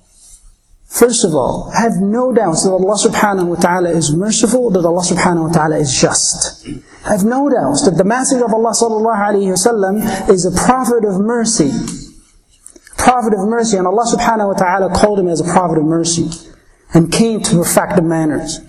first 0.86 1.24
of 1.24 1.34
all, 1.34 1.72
have 1.72 1.94
no 2.02 2.34
doubts 2.34 2.64
that 2.64 2.72
Allah 2.72 2.98
subhanahu 2.98 3.48
wa 3.48 3.56
ta'ala 3.56 3.90
is 3.90 4.14
merciful, 4.14 4.70
that 4.72 4.86
Allah 4.86 5.02
subhanahu 5.02 5.48
wa 5.48 5.54
ta'ala 5.54 5.78
is 5.78 5.94
just. 6.00 6.68
Have 7.06 7.24
no 7.24 7.50
doubts 7.50 7.86
that 7.86 7.98
the 7.98 8.04
message 8.04 8.42
of 8.42 8.54
Allah 8.54 8.72
sallallahu 8.72 9.18
alayhi 9.18 9.50
wasallam 9.50 10.30
is 10.30 10.46
a 10.46 10.52
prophet 10.52 11.06
of 11.06 11.20
mercy. 11.20 11.72
Prophet 12.98 13.34
of 13.34 13.48
mercy, 13.48 13.78
and 13.78 13.88
Allah 13.88 14.06
subhanahu 14.06 14.50
wa 14.50 14.54
ta'ala 14.54 14.94
called 14.94 15.20
him 15.20 15.28
as 15.28 15.40
a 15.40 15.46
prophet 15.46 15.80
of 15.80 15.86
mercy, 15.86 16.30
and 16.94 17.12
came 17.12 17.42
to 17.42 17.58
perfect 17.58 17.96
the 17.96 18.02
manners. 18.04 18.60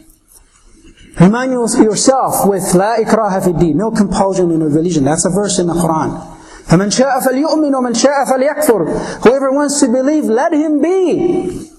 Remind 1.20 1.52
yourself 1.52 2.48
with 2.48 2.74
La 2.76 2.98
ikraha 2.98 3.44
fi 3.44 3.54
din, 3.54 3.78
no 3.78 3.92
compulsion 3.92 4.52
in 4.52 4.62
a 4.62 4.68
religion. 4.68 5.04
That's 5.04 5.26
a 5.26 5.30
verse 5.30 5.58
in 5.60 5.68
the 5.68 5.74
Quran. 5.74 6.36
فَمَنْ 6.68 6.92
شَاءَ 6.92 7.24
فَلْيُؤْمِنْ 7.24 7.72
وَمَنْ 7.72 7.96
شَاءَ 7.96 8.26
فَلْيَكْفُرْ 8.28 9.24
Whoever 9.24 9.52
wants 9.54 9.80
to 9.80 9.88
believe, 9.88 10.26
let 10.26 10.54
him 10.54 10.82
be. 10.82 11.72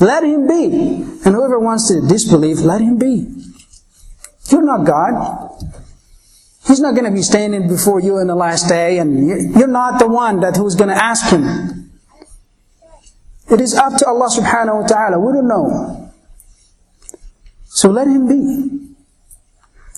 Let 0.00 0.24
him 0.24 0.48
be. 0.48 0.64
And 1.24 1.34
whoever 1.34 1.60
wants 1.60 1.88
to 1.88 2.00
disbelieve, 2.00 2.58
let 2.58 2.80
him 2.80 2.98
be. 2.98 3.32
You're 4.48 4.64
not 4.64 4.84
God. 4.84 5.48
He's 6.66 6.80
not 6.80 6.94
going 6.94 7.04
to 7.04 7.12
be 7.12 7.22
standing 7.22 7.68
before 7.68 8.00
you 8.00 8.18
in 8.18 8.26
the 8.26 8.34
last 8.34 8.68
day, 8.68 8.98
and 8.98 9.28
you're 9.56 9.68
not 9.68 9.98
the 9.98 10.08
one 10.08 10.40
that 10.40 10.56
who's 10.56 10.74
going 10.74 10.90
to 10.90 11.02
ask 11.02 11.30
him. 11.32 11.90
It 13.50 13.60
is 13.60 13.74
up 13.74 13.96
to 13.98 14.06
Allah 14.06 14.28
subhanahu 14.28 14.82
wa 14.82 14.86
ta'ala. 14.86 15.18
We 15.18 15.32
don't 15.32 15.48
know. 15.48 16.05
So 17.76 17.90
let 17.90 18.06
him 18.06 18.28
be. 18.28 18.82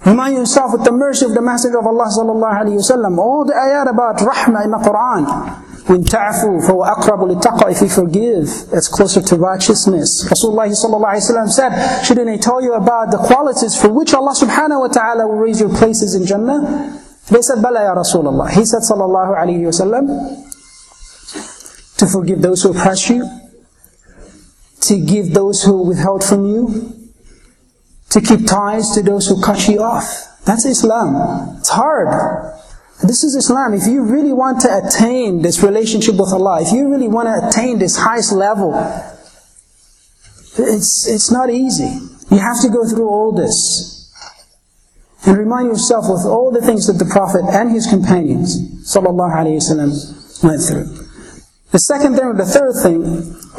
Remind 0.06 0.36
yourself 0.36 0.72
with 0.72 0.84
the 0.84 0.92
mercy 0.92 1.24
of 1.24 1.32
the 1.32 1.40
Messenger 1.40 1.78
of 1.78 1.86
Allah 1.86 2.04
sallallahu 2.12 2.60
alayhi 2.62 2.76
wasallam. 2.76 3.16
All 3.18 3.44
the 3.44 3.54
ayat 3.54 3.88
about 3.88 4.18
rahmah 4.18 4.64
in 4.64 4.70
the 4.70 4.78
Quran. 4.78 5.60
When 5.88 6.02
ta'fu 6.02 6.60
فَهُوَ 6.64 6.96
أَقْرَبُ 6.96 7.40
لِلتَّقْوَى 7.40 7.72
If 7.72 7.80
you 7.82 7.88
forgive, 7.88 8.46
that's 8.70 8.88
closer 8.88 9.20
to 9.20 9.36
righteousness. 9.36 10.28
Rasulullah 10.28 10.68
sallallahu 10.68 11.12
alayhi 11.12 11.30
wasallam 11.30 11.48
said, 11.50 12.02
shouldn't 12.04 12.28
I 12.28 12.36
tell 12.38 12.62
you 12.62 12.72
about 12.72 13.10
the 13.10 13.18
qualities 13.18 13.80
for 13.80 13.90
which 13.92 14.14
Allah 14.14 14.32
subhanahu 14.32 14.80
wa 14.80 14.88
ta'ala 14.88 15.26
will 15.26 15.36
raise 15.36 15.60
your 15.60 15.68
places 15.68 16.14
in 16.14 16.24
Jannah? 16.24 17.00
They 17.30 17.42
said, 17.42 17.58
بَلَى 17.58 17.84
يَا 17.84 17.96
Rasulullah. 17.96 18.50
He 18.50 18.64
said 18.64 18.80
sallallahu 18.80 19.36
alayhi 19.36 19.68
wasallam, 19.68 20.08
to 21.98 22.06
forgive 22.06 22.40
those 22.40 22.62
who 22.62 22.70
oppress 22.70 23.08
you, 23.10 23.28
to 24.80 24.98
give 25.00 25.32
those 25.32 25.62
who 25.64 25.82
withheld 25.82 26.24
from 26.24 26.46
you, 26.46 26.97
to 28.09 28.21
keep 28.21 28.45
ties 28.45 28.91
to 28.91 29.03
those 29.03 29.27
who 29.27 29.41
cut 29.41 29.67
you 29.67 29.81
off. 29.81 30.41
That's 30.45 30.65
Islam. 30.65 31.57
It's 31.59 31.69
hard. 31.69 32.09
This 33.03 33.23
is 33.23 33.35
Islam. 33.35 33.73
If 33.73 33.87
you 33.87 34.03
really 34.03 34.33
want 34.33 34.61
to 34.61 34.83
attain 34.83 35.41
this 35.41 35.63
relationship 35.63 36.15
with 36.15 36.33
Allah, 36.33 36.61
if 36.61 36.73
you 36.73 36.89
really 36.89 37.07
want 37.07 37.27
to 37.27 37.47
attain 37.47 37.79
this 37.79 37.97
highest 37.97 38.33
level, 38.33 38.73
it's, 40.57 41.07
it's 41.07 41.31
not 41.31 41.49
easy. 41.49 41.99
You 42.31 42.39
have 42.39 42.61
to 42.61 42.69
go 42.69 42.87
through 42.87 43.07
all 43.07 43.31
this. 43.31 43.95
And 45.25 45.37
remind 45.37 45.67
yourself 45.67 46.05
with 46.09 46.25
all 46.25 46.51
the 46.51 46.61
things 46.61 46.87
that 46.87 47.03
the 47.03 47.09
Prophet 47.09 47.43
and 47.51 47.71
his 47.71 47.85
companions, 47.85 48.57
wasallam, 48.83 50.43
went 50.43 50.61
through. 50.61 50.85
The 51.71 51.79
second 51.79 52.15
thing 52.15 52.25
or 52.25 52.33
the 52.33 52.45
third 52.45 52.73
thing 52.81 53.03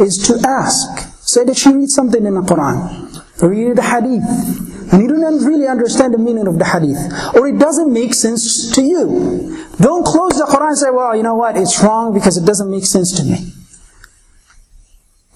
is 0.04 0.18
to 0.26 0.40
ask. 0.48 0.98
Say 1.20 1.44
that 1.44 1.64
you 1.64 1.78
read 1.78 1.90
something 1.90 2.26
in 2.26 2.34
the 2.34 2.40
Quran 2.40 3.09
read 3.41 3.75
the 3.77 3.81
hadith, 3.81 4.93
and 4.93 5.01
you 5.01 5.07
don't 5.07 5.43
really 5.45 5.67
understand 5.67 6.13
the 6.13 6.17
meaning 6.17 6.47
of 6.47 6.57
the 6.57 6.65
hadith, 6.65 6.99
or 7.35 7.47
it 7.47 7.59
doesn't 7.59 7.91
make 7.91 8.13
sense 8.13 8.71
to 8.75 8.81
you. 8.81 9.57
Don't 9.77 10.05
close 10.05 10.37
the 10.37 10.45
Quran 10.45 10.69
and 10.69 10.77
say, 10.77 10.89
well, 10.89 11.15
you 11.15 11.23
know 11.23 11.35
what, 11.35 11.57
it's 11.57 11.81
wrong 11.83 12.13
because 12.13 12.37
it 12.37 12.45
doesn't 12.45 12.69
make 12.69 12.85
sense 12.85 13.11
to 13.17 13.23
me. 13.23 13.51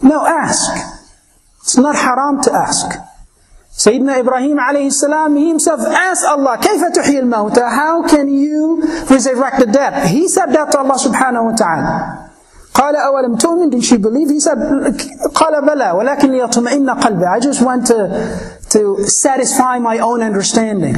No, 0.02 0.26
ask. 0.26 0.72
It's 1.62 1.78
not 1.78 1.96
haram 1.96 2.42
to 2.44 2.54
ask. 2.54 2.98
Sayyidina 3.80 4.20
Ibrahim 4.20 4.58
alayhi 4.58 4.92
salam, 4.92 5.36
he 5.36 5.50
himself 5.50 5.82
asked 5.82 6.26
Allah, 6.26 6.58
كيف 6.58 6.84
تحيي 6.96 7.20
الموتى? 7.20 7.62
How 7.62 8.08
can 8.08 8.28
you 8.28 8.82
resurrect 9.10 9.60
the 9.60 9.66
dead? 9.66 10.08
He 10.08 10.28
said 10.28 10.48
that 10.48 10.72
to 10.72 10.80
Allah 10.80 10.96
subhanahu 10.96 11.52
wa 11.52 11.56
ta'ala. 11.56 12.23
قال 12.74 12.96
أولم 12.96 13.36
تؤمن 13.38 13.72
Did 13.72 13.84
she 13.84 13.98
believe? 13.98 14.30
He 14.30 14.40
said 14.40 14.58
قال 15.34 15.62
بلى 15.66 15.92
ولكن 15.92 16.32
ليطمئن 16.32 16.90
قلبي 16.90 17.26
I 17.26 17.40
just 17.40 17.62
want 17.62 17.88
to, 17.88 18.54
to 18.70 19.04
satisfy 19.08 19.80
my 19.80 20.00
own 20.00 20.22
understanding. 20.22 20.96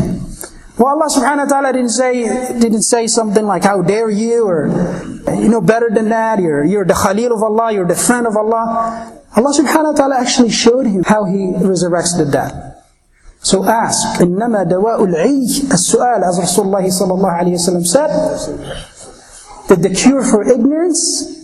Well, 0.77 0.97
Allah 0.97 1.13
subhanahu 1.13 1.45
wa 1.45 1.49
ta'ala 1.51 1.73
didn't 1.73 1.93
say, 1.93 2.23
didn't 2.58 2.84
say 2.84 3.06
something 3.06 3.45
like, 3.45 3.63
how 3.63 3.84
dare 3.84 4.10
you, 4.10 4.47
or, 4.47 4.65
you 5.30 5.49
know, 5.49 5.62
better 5.62 5.89
than 5.93 6.10
that, 6.10 6.39
you're, 6.39 6.63
you're 6.63 6.86
the 6.86 6.95
Khalil 6.95 7.34
of 7.34 7.43
Allah, 7.43 7.71
you're 7.71 7.86
the 7.86 7.95
friend 7.95 8.25
of 8.25 8.36
Allah. 8.36 9.13
Allah 9.36 9.54
subhanahu 9.54 9.93
wa 9.93 9.97
ta'ala 9.97 10.15
actually 10.19 10.49
showed 10.49 10.88
him 10.88 11.04
how 11.04 11.25
he 11.25 11.54
resurrects 11.54 12.17
the 12.17 12.25
dead. 12.25 12.82
So 13.43 13.63
ask, 13.63 14.21
إنما 14.21 14.63
دواء 14.69 15.04
العي 15.06 15.69
السؤال, 15.69 16.23
as 16.23 16.39
Rasulullah 16.39 16.82
sallallahu 16.82 17.41
alayhi 17.41 17.62
wa 17.62 17.84
said, 17.84 18.10
that 19.67 19.82
the 19.84 19.93
cure 19.93 20.23
for 20.23 20.41
ignorance 20.49 21.35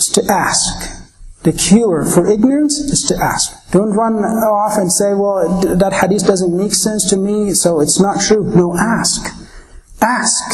is 0.00 0.08
to 0.08 0.24
ask. 0.32 0.96
The 1.42 1.52
cure 1.52 2.04
for 2.04 2.26
ignorance 2.26 2.78
is 2.78 3.04
to 3.08 3.16
ask. 3.16 3.52
Don't 3.70 3.92
run 3.92 4.16
off 4.16 4.76
and 4.76 4.92
say, 4.92 5.12
well, 5.14 5.60
that 5.76 5.92
hadith 5.92 6.26
doesn't 6.26 6.56
make 6.56 6.72
sense 6.72 7.08
to 7.10 7.16
me, 7.16 7.52
so 7.52 7.80
it's 7.80 8.00
not 8.00 8.20
true. 8.20 8.44
No, 8.44 8.76
ask. 8.76 9.28
Ask. 10.00 10.44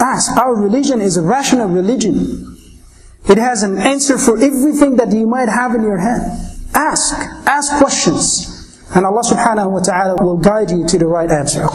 Ask. 0.00 0.36
Our 0.36 0.54
religion 0.54 1.00
is 1.00 1.16
a 1.16 1.22
rational 1.22 1.68
religion. 1.68 2.56
It 3.28 3.38
has 3.38 3.62
an 3.62 3.78
answer 3.78 4.18
for 4.18 4.38
everything 4.38 4.96
that 4.96 5.12
you 5.12 5.26
might 5.26 5.48
have 5.48 5.74
in 5.74 5.82
your 5.82 5.98
head. 5.98 6.22
Ask. 6.74 7.14
Ask 7.46 7.78
questions. 7.78 8.46
And 8.94 9.04
Allah 9.04 9.22
subhanahu 9.22 9.70
wa 9.70 9.82
ta'ala 9.82 10.14
will 10.22 10.38
guide 10.38 10.70
you 10.70 10.86
to 10.86 10.98
the 10.98 11.06
right 11.06 11.30
answer. 11.30 11.66